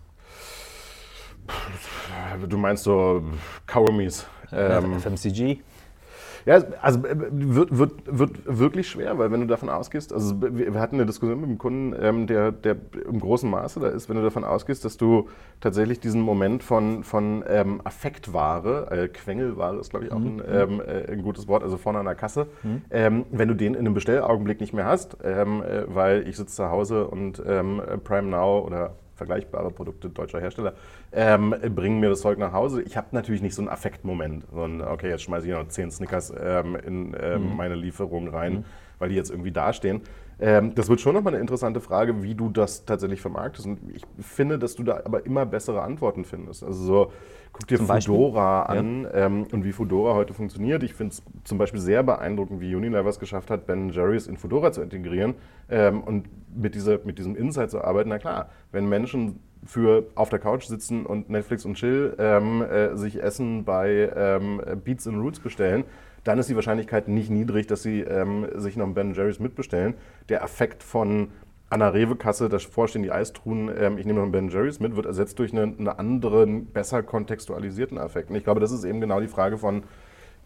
[2.47, 3.23] Du meinst so
[3.65, 4.27] Kaugummis?
[4.51, 5.59] Ähm, FMCG?
[6.45, 10.79] Ja, also äh, wird, wird, wird wirklich schwer, weil wenn du davon ausgehst, also wir
[10.79, 12.77] hatten eine Diskussion mit einem Kunden, ähm, der, der
[13.07, 15.29] im großen Maße da ist, wenn du davon ausgehst, dass du
[15.59, 20.41] tatsächlich diesen Moment von, von ähm, Affektware, äh, Quengelware ist glaube ich auch mhm.
[20.41, 22.81] ein, ähm, äh, ein, gutes Wort, also vorne an der Kasse, mhm.
[22.89, 26.55] ähm, wenn du den in einem Bestellaugenblick nicht mehr hast, ähm, äh, weil ich sitze
[26.55, 30.73] zu Hause und ähm, Prime Now oder vergleichbare Produkte deutscher Hersteller,
[31.11, 32.81] ähm, bringen mir das Zeug nach Hause.
[32.81, 36.33] Ich habe natürlich nicht so einen Affektmoment, sondern okay, jetzt schmeiße ich noch zehn Snickers
[36.41, 37.55] ähm, in ähm, mhm.
[37.55, 38.63] meine Lieferung rein, mhm.
[38.97, 40.01] weil die jetzt irgendwie dastehen.
[40.41, 43.67] Ähm, das wird schon nochmal eine interessante Frage, wie du das tatsächlich vermarktest.
[43.67, 46.63] Und ich finde, dass du da aber immer bessere Antworten findest.
[46.63, 47.11] Also so,
[47.53, 48.79] guck dir zum Fudora Beispiel?
[48.79, 49.25] an ja.
[49.25, 50.81] ähm, und wie Fudora heute funktioniert.
[50.81, 54.35] Ich finde es zum Beispiel sehr beeindruckend, wie Unilever es geschafft hat, Ben Jerry's in
[54.35, 55.35] Fudora zu integrieren
[55.69, 58.09] ähm, und mit, dieser, mit diesem Insight zu arbeiten.
[58.09, 62.95] Na klar, wenn Menschen für auf der Couch sitzen und Netflix und Chill ähm, äh,
[62.97, 65.83] sich Essen bei ähm, Beats and Roots bestellen,
[66.23, 69.95] dann ist die Wahrscheinlichkeit nicht niedrig, dass sie ähm, sich noch einen Ben Jerry's mitbestellen.
[70.29, 71.29] Der Effekt von
[71.69, 74.95] an der Rewe-Kasse, davor stehen die Eistruhen, ähm, ich nehme noch einen Ben Jerry's mit,
[74.95, 78.29] wird ersetzt durch einen, einen anderen, besser kontextualisierten Effekt.
[78.29, 79.83] Und ich glaube, das ist eben genau die Frage von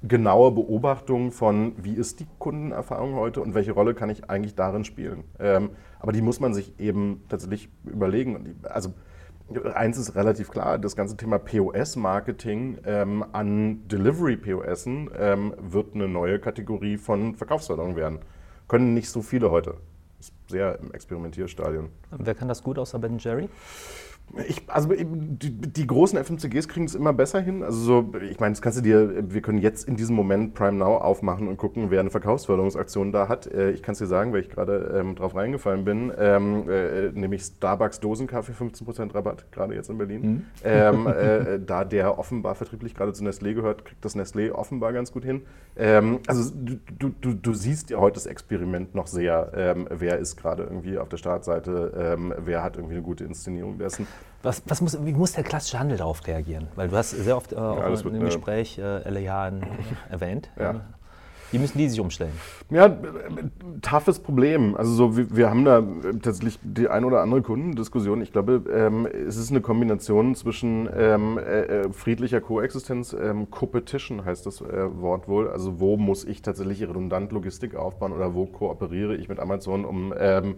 [0.04, 4.86] genauer Beobachtung von, wie ist die Kundenerfahrung heute und welche Rolle kann ich eigentlich darin
[4.86, 5.24] spielen.
[5.40, 8.60] Ähm, aber die muss man sich eben tatsächlich überlegen.
[8.64, 8.94] Also
[9.76, 16.40] Eins ist relativ klar, das ganze Thema POS-Marketing ähm, an Delivery-POSen ähm, wird eine neue
[16.40, 18.20] Kategorie von Verkaufsförderung werden.
[18.68, 19.76] Können nicht so viele heute.
[20.20, 21.90] Ist sehr im Experimentierstadion.
[22.10, 23.48] Wer kann das gut außer Ben Jerry?
[24.48, 27.64] Ich, also die, die, großen FMCGs kriegen es immer besser hin.
[27.64, 30.78] Also so, ich meine, das kannst du dir, wir können jetzt in diesem Moment Prime
[30.78, 33.48] Now aufmachen und gucken, wer eine Verkaufsförderungsaktion da hat.
[33.48, 37.12] Äh, ich kann es dir sagen, weil ich gerade ähm, drauf reingefallen bin, ähm, äh,
[37.12, 40.22] nämlich Starbucks Dosenkaffee 15% Rabatt, gerade jetzt in Berlin.
[40.22, 40.46] Mhm.
[40.64, 45.12] Ähm, äh, da der offenbar vertrieblich gerade zu Nestlé gehört, kriegt das Nestlé offenbar ganz
[45.14, 45.44] gut hin.
[45.78, 50.38] Ähm, also du, du, du, siehst ja heute das Experiment noch sehr, ähm, wer ist
[50.38, 54.08] gerade irgendwie auf der Startseite, ähm, wer hat irgendwie eine gute Inszenierung dessen.
[54.44, 56.68] Was, was muss, wie muss der klassische Handel darauf reagieren?
[56.76, 59.54] Weil du hast sehr oft äh, ja, in dem Gespräch äh, LEH
[60.10, 60.52] erwähnt.
[60.60, 60.82] Ja.
[61.52, 62.34] Wie müssen die sich umstellen?
[62.70, 62.96] Ja,
[63.82, 64.76] toughes Problem.
[64.76, 65.82] Also so, wir, wir, haben da
[66.22, 68.22] tatsächlich die ein oder andere Kundendiskussion.
[68.22, 74.26] Ich glaube, ähm, es ist eine Kombination zwischen ähm, äh, äh friedlicher Koexistenz, ähm, Competition
[74.26, 75.48] heißt das äh, Wort wohl.
[75.50, 80.14] Also wo muss ich tatsächlich redundant Logistik aufbauen oder wo kooperiere ich mit Amazon, um
[80.18, 80.56] ähm,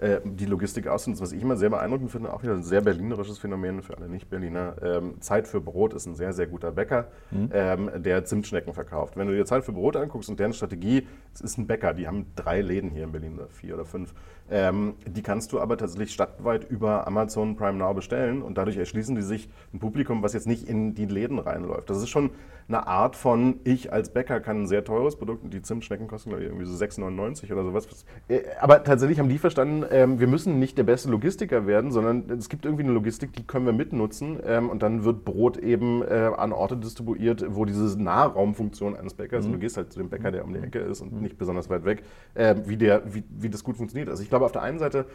[0.00, 1.24] äh, die Logistik auszunutzen.
[1.24, 4.76] Was ich immer sehr beeindruckend finde, auch wieder ein sehr berlinerisches Phänomen für alle Nicht-Berliner.
[4.82, 7.50] Ähm, Zeit für Brot ist ein sehr, sehr guter Bäcker, mhm.
[7.52, 9.16] ähm, der Zimtschnecken verkauft.
[9.16, 12.06] Wenn du dir Zeit für Brot anguckst und deren Strategie, es ist ein Bäcker, die
[12.06, 14.14] haben drei Läden hier in Berlin, oder vier oder fünf.
[14.50, 19.14] Ähm, die kannst du aber tatsächlich stadtweit über Amazon Prime Now bestellen und dadurch erschließen
[19.14, 21.88] die sich ein Publikum, was jetzt nicht in die Läden reinläuft.
[21.88, 22.30] Das ist schon
[22.66, 26.44] eine Art von, ich als Bäcker kann ein sehr teures Produkt, die Zimtschnecken kosten glaube
[26.44, 27.86] ich irgendwie so 6,99 oder sowas.
[28.28, 32.30] Äh, aber tatsächlich haben die verstanden, ähm, wir müssen nicht der beste Logistiker werden, sondern
[32.30, 36.02] es gibt irgendwie eine Logistik, die können wir mitnutzen ähm, und dann wird Brot eben
[36.02, 39.46] äh, an Orte distribuiert, wo diese Nahraumfunktion eines Bäckers, mhm.
[39.46, 41.20] und du gehst halt zu dem Bäcker, der um die Ecke ist und mhm.
[41.20, 42.02] nicht besonders weit weg,
[42.34, 44.08] äh, wie, der, wie, wie das gut funktioniert.
[44.08, 45.06] Also ich glaube, auf der einen Seite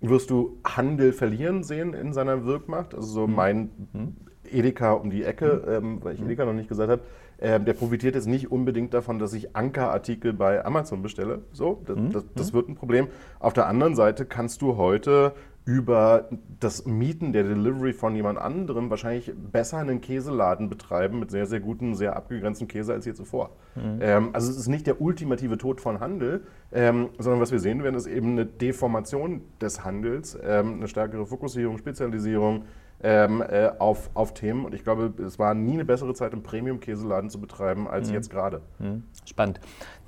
[0.00, 2.94] wirst du Handel verlieren sehen in seiner Wirkmacht.
[2.94, 3.34] Also so mhm.
[3.34, 4.16] mein mhm.
[4.50, 5.72] Edeka um die Ecke, mhm.
[5.72, 6.26] ähm, weil ich mhm.
[6.26, 7.02] Edeka noch nicht gesagt habe,
[7.44, 11.42] ähm, der profitiert jetzt nicht unbedingt davon, dass ich Ankerartikel bei Amazon bestelle.
[11.52, 12.10] So, das, mhm.
[12.10, 13.08] das, das, wird ein Problem.
[13.38, 15.34] Auf der anderen Seite kannst du heute
[15.66, 16.28] über
[16.60, 21.60] das Mieten der Delivery von jemand anderem wahrscheinlich besser einen Käseladen betreiben mit sehr, sehr
[21.60, 23.50] guten, sehr abgegrenzten Käse als je zuvor.
[23.74, 23.98] Mhm.
[24.00, 27.82] Ähm, also es ist nicht der ultimative Tod von Handel, ähm, sondern was wir sehen
[27.82, 32.64] werden, ist eben eine Deformation des Handels, ähm, eine stärkere Fokussierung, Spezialisierung,
[33.04, 34.64] ähm, äh, auf, auf Themen.
[34.64, 38.14] Und ich glaube, es war nie eine bessere Zeit, einen Premium-Käseladen zu betreiben, als mhm.
[38.14, 38.62] jetzt gerade.
[38.78, 39.04] Mhm.
[39.26, 39.60] Spannend.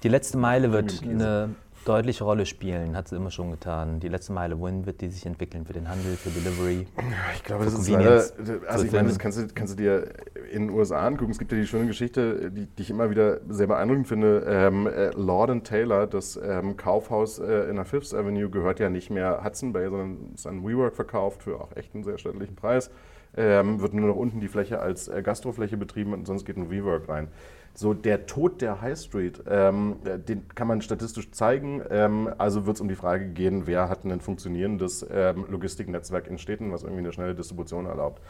[0.02, 1.50] Die letzte Meile wird eine
[1.86, 4.00] deutliche Rolle spielen, hat sie immer schon getan.
[4.00, 6.86] Die letzte Meile, wohin wird die sich entwickeln für den Handel, für Delivery?
[7.34, 8.24] Ich glaube, das ist leider,
[8.68, 10.08] also ich meine, das kannst du, kannst du dir
[10.50, 11.30] in den USA angucken.
[11.30, 14.44] Es gibt ja die schöne Geschichte, die, die ich immer wieder sehr beeindruckend finde.
[14.46, 19.10] Ähm, äh, Lord Taylor, das ähm, Kaufhaus äh, in der Fifth Avenue, gehört ja nicht
[19.10, 22.90] mehr Hudson Bay, sondern ist an WeWork verkauft für auch echt einen sehr stattlichen Preis.
[23.36, 26.70] Ähm, wird nur noch unten die Fläche als äh, Gastrofläche betrieben und sonst geht ein
[26.70, 27.28] WeWork rein.
[27.76, 29.96] So der Tod der High Street, ähm,
[30.26, 31.82] den kann man statistisch zeigen.
[31.90, 36.38] Ähm, also wird es um die Frage gehen, wer hat ein funktionierendes ähm, Logistiknetzwerk in
[36.38, 38.22] Städten, was irgendwie eine schnelle Distribution erlaubt.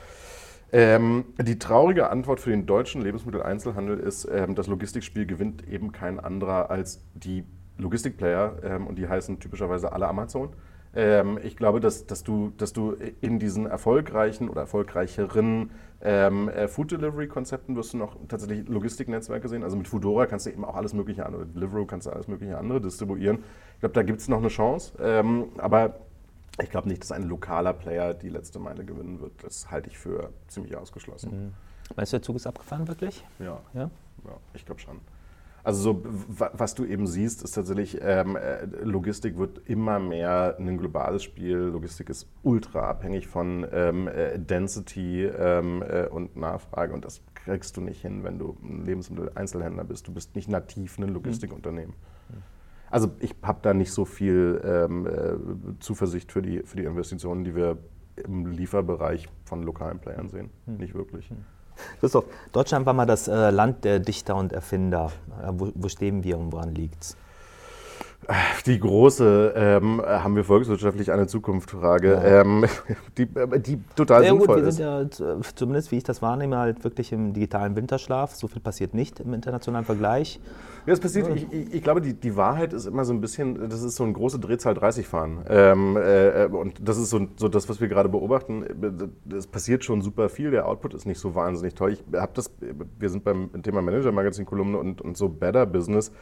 [0.72, 6.18] Ähm, die traurige Antwort für den deutschen Lebensmitteleinzelhandel ist, ähm, das Logistikspiel gewinnt eben kein
[6.18, 7.44] anderer als die
[7.78, 10.51] Logistikplayer ähm, und die heißen typischerweise alle Amazon.
[11.42, 15.68] Ich glaube, dass, dass, du, dass du in diesen erfolgreichen oder erfolgreicheren
[16.03, 19.62] ähm, äh, Food Delivery Konzepten wirst du noch tatsächlich Logistiknetzwerke sehen.
[19.62, 22.59] Also mit Foodora kannst du eben auch alles mögliche andere, Deliveroo kannst du alles mögliche
[22.59, 23.38] andere distribuieren.
[23.74, 24.92] Ich glaube, da gibt es noch eine Chance.
[25.01, 25.97] Ähm, aber
[26.62, 29.32] ich glaube nicht, dass ein lokaler Player die letzte Meile gewinnen wird.
[29.42, 31.30] Das halte ich für ziemlich ausgeschlossen.
[31.30, 31.53] Mhm.
[31.97, 33.24] Meinst du, der Zug ist abgefahren wirklich?
[33.38, 33.61] Ja.
[33.74, 33.90] Ja,
[34.24, 35.01] ja ich glaube schon.
[35.66, 40.78] Also so, was du eben siehst, ist tatsächlich, ähm, äh, Logistik wird immer mehr ein
[40.78, 41.56] globales Spiel.
[41.56, 47.76] Logistik ist ultra abhängig von ähm, äh, Density ähm, äh, und Nachfrage und das kriegst
[47.76, 50.06] du nicht hin, wenn du ein Lebensmittel-Einzelhändler bist.
[50.06, 51.96] Du bist nicht nativ ein Logistikunternehmen.
[52.28, 52.42] Mhm.
[52.88, 57.42] Also ich habe da nicht so viel ähm, äh, Zuversicht für die, für die Investitionen,
[57.42, 57.78] die wir
[58.14, 60.50] im Lieferbereich von lokalen Playern sehen.
[60.66, 60.76] Mhm.
[60.76, 61.28] Nicht wirklich.
[61.32, 61.55] Mhm.
[62.01, 65.12] Christoph, Deutschland war mal das äh, Land der Dichter und Erfinder.
[65.43, 67.16] Äh, wo, wo, stehen wir und woran liegt es?
[68.66, 72.41] Die große, ähm, haben wir volkswirtschaftlich eine Zukunftsfrage, ja.
[72.41, 72.64] ähm,
[73.18, 74.77] die, äh, die, total ja, sinnvoll gut, wir ist.
[74.77, 78.35] sind ja, zumindest wie ich das wahrnehme, halt wirklich im digitalen Winterschlaf.
[78.35, 80.41] So viel passiert nicht im internationalen Vergleich.
[80.87, 83.68] Ja, es passiert, ich, ich, ich, glaube, die, die Wahrheit ist immer so ein bisschen,
[83.68, 85.45] das ist so ein große Drehzahl 30 fahren.
[85.49, 88.64] Ähm, äh, und das ist so, so, das, was wir gerade beobachten.
[89.37, 91.93] Es passiert schon super viel, der Output ist nicht so wahnsinnig toll.
[91.93, 92.53] Ich habe das,
[92.99, 96.12] wir sind beim Thema Manager-Magazin-Kolumne und, und so Better Business.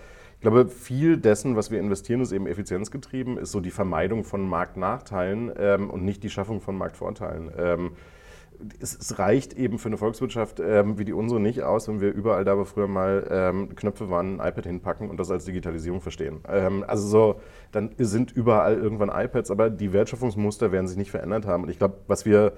[0.45, 4.47] Ich glaube, viel dessen, was wir investieren, ist eben effizienzgetrieben, ist so die Vermeidung von
[4.47, 7.51] Marktnachteilen ähm, und nicht die Schaffung von Marktvorteilen.
[7.57, 7.93] Ähm,
[8.79, 12.13] es, es, reicht eben für eine Volkswirtschaft ähm, wie die unsere nicht aus, wenn wir
[12.13, 16.03] überall da, wo früher mal ähm, Knöpfe waren, ein iPad hinpacken und das als Digitalisierung
[16.03, 16.41] verstehen.
[16.47, 17.41] Ähm, also so,
[17.73, 21.63] dann sind überall irgendwann iPads, aber die Wertschöpfungsmuster werden sich nicht verändert haben.
[21.63, 22.53] Und ich glaube, was wir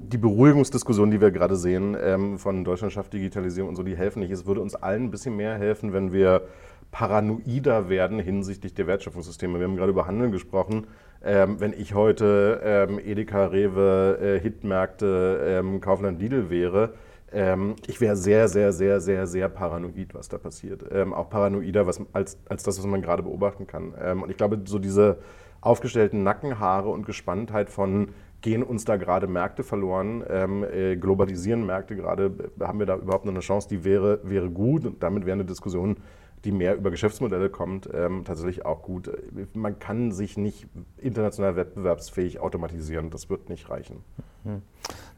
[0.00, 4.20] die Beruhigungsdiskussion, die wir gerade sehen, ähm, von Deutschland schafft Digitalisierung und so, die helfen
[4.20, 4.30] nicht.
[4.30, 6.42] Es würde uns allen ein bisschen mehr helfen, wenn wir
[6.90, 9.58] paranoider werden hinsichtlich der Wertschöpfungssysteme.
[9.58, 10.86] Wir haben gerade über Handeln gesprochen.
[11.22, 16.94] Ähm, wenn ich heute ähm, Edeka, Rewe, äh, Hitmärkte, ähm, Kaufland, Lidl wäre,
[17.32, 20.84] ähm, ich wäre sehr, sehr, sehr, sehr, sehr paranoid, was da passiert.
[20.90, 23.94] Ähm, auch paranoider was, als, als das, was man gerade beobachten kann.
[24.00, 25.18] Ähm, und ich glaube, so diese
[25.60, 28.10] aufgestellten Nackenhaare und Gespanntheit von
[28.40, 32.30] gehen uns da gerade Märkte verloren, ähm, äh, globalisieren Märkte gerade,
[32.60, 35.44] haben wir da überhaupt noch eine Chance, die wäre, wäre gut und damit wäre eine
[35.44, 35.96] Diskussion,
[36.44, 39.10] die mehr über Geschäftsmodelle kommt, ähm, tatsächlich auch gut.
[39.54, 40.66] Man kann sich nicht
[40.96, 44.04] international wettbewerbsfähig automatisieren, das wird nicht reichen.
[44.44, 44.62] Mhm.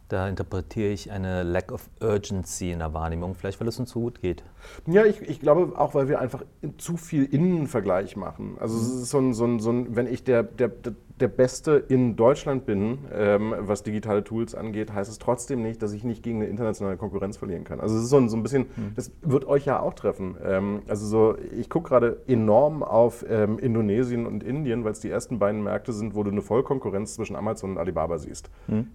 [0.08, 4.00] Da interpretiere ich eine Lack of Urgency in der Wahrnehmung, vielleicht weil es uns so
[4.00, 4.42] gut geht.
[4.86, 6.44] Ja, ich, ich glaube auch, weil wir einfach
[6.78, 8.56] zu viel Innenvergleich machen.
[8.58, 10.94] Also es ist so ein, so ein, so ein wenn ich der, der, der
[11.28, 16.04] Beste in Deutschland bin, ähm, was digitale Tools angeht, heißt es trotzdem nicht, dass ich
[16.04, 17.80] nicht gegen eine internationale Konkurrenz verlieren kann.
[17.80, 18.92] Also es ist so ein, so ein bisschen, mhm.
[18.96, 20.36] das wird euch ja auch treffen.
[20.44, 25.10] Ähm, also so, ich gucke gerade enorm auf ähm, Indonesien und Indien, weil es die
[25.10, 28.50] ersten beiden Märkte sind, wo du eine Vollkonkurrenz zwischen Amazon und Alibaba siehst.
[28.66, 28.88] Mhm.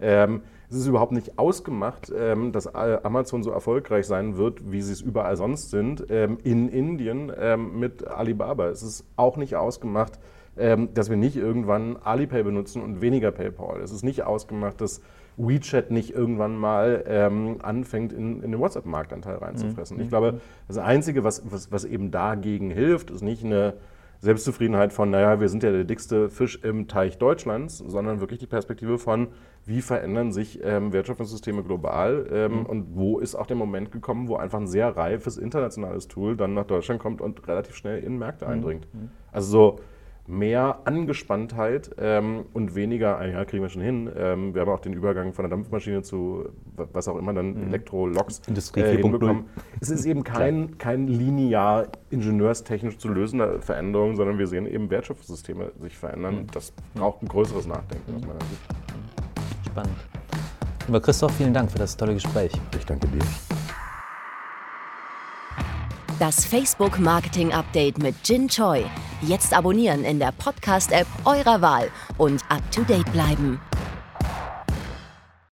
[0.69, 5.01] es ist überhaupt nicht ausgemacht, ähm, dass Amazon so erfolgreich sein wird, wie sie es
[5.01, 8.67] überall sonst sind, ähm, in Indien ähm, mit Alibaba.
[8.69, 13.81] Es ist auch nicht ausgemacht, ähm, dass wir nicht irgendwann Alipay benutzen und weniger PayPal.
[13.81, 15.01] Es ist nicht ausgemacht, dass
[15.37, 19.97] WeChat nicht irgendwann mal ähm, anfängt, in, in den WhatsApp-Marktanteil reinzufressen.
[19.97, 20.03] Mhm.
[20.03, 23.73] Ich glaube, das Einzige, was, was, was eben dagegen hilft, ist nicht eine
[24.21, 28.47] Selbstzufriedenheit von, naja, wir sind ja der dickste Fisch im Teich Deutschlands, sondern wirklich die
[28.47, 29.27] Perspektive von,
[29.65, 32.65] wie verändern sich ähm, Wertschöpfungssysteme global ähm, mhm.
[32.65, 36.53] und wo ist auch der Moment gekommen, wo einfach ein sehr reifes internationales Tool dann
[36.53, 38.51] nach Deutschland kommt und relativ schnell in Märkte mhm.
[38.51, 38.87] eindringt.
[38.93, 39.09] Mhm.
[39.31, 39.79] Also so
[40.27, 44.09] mehr Angespanntheit ähm, und weniger, ah ja, kriegen wir schon hin.
[44.15, 47.67] Ähm, wir haben auch den Übergang von der Dampfmaschine zu was auch immer dann mhm.
[47.67, 49.45] Elektroloks Industrie äh, hinbekommen.
[49.79, 55.71] Es ist eben kein, kein linear ingenieurstechnisch zu lösende Veränderung, sondern wir sehen eben Wertschöpfungssysteme
[55.79, 56.35] sich verändern.
[56.35, 56.47] Mhm.
[56.51, 58.61] Das braucht ein größeres Nachdenken aus meiner Sicht.
[59.67, 59.95] Spannend.
[60.87, 62.51] Lieber Christoph, vielen Dank für das tolle Gespräch.
[62.77, 63.64] Ich danke dir.
[66.17, 68.85] Das Facebook Marketing Update mit Jin Choi.
[69.21, 73.59] Jetzt abonnieren in der Podcast-App eurer Wahl und up to date bleiben.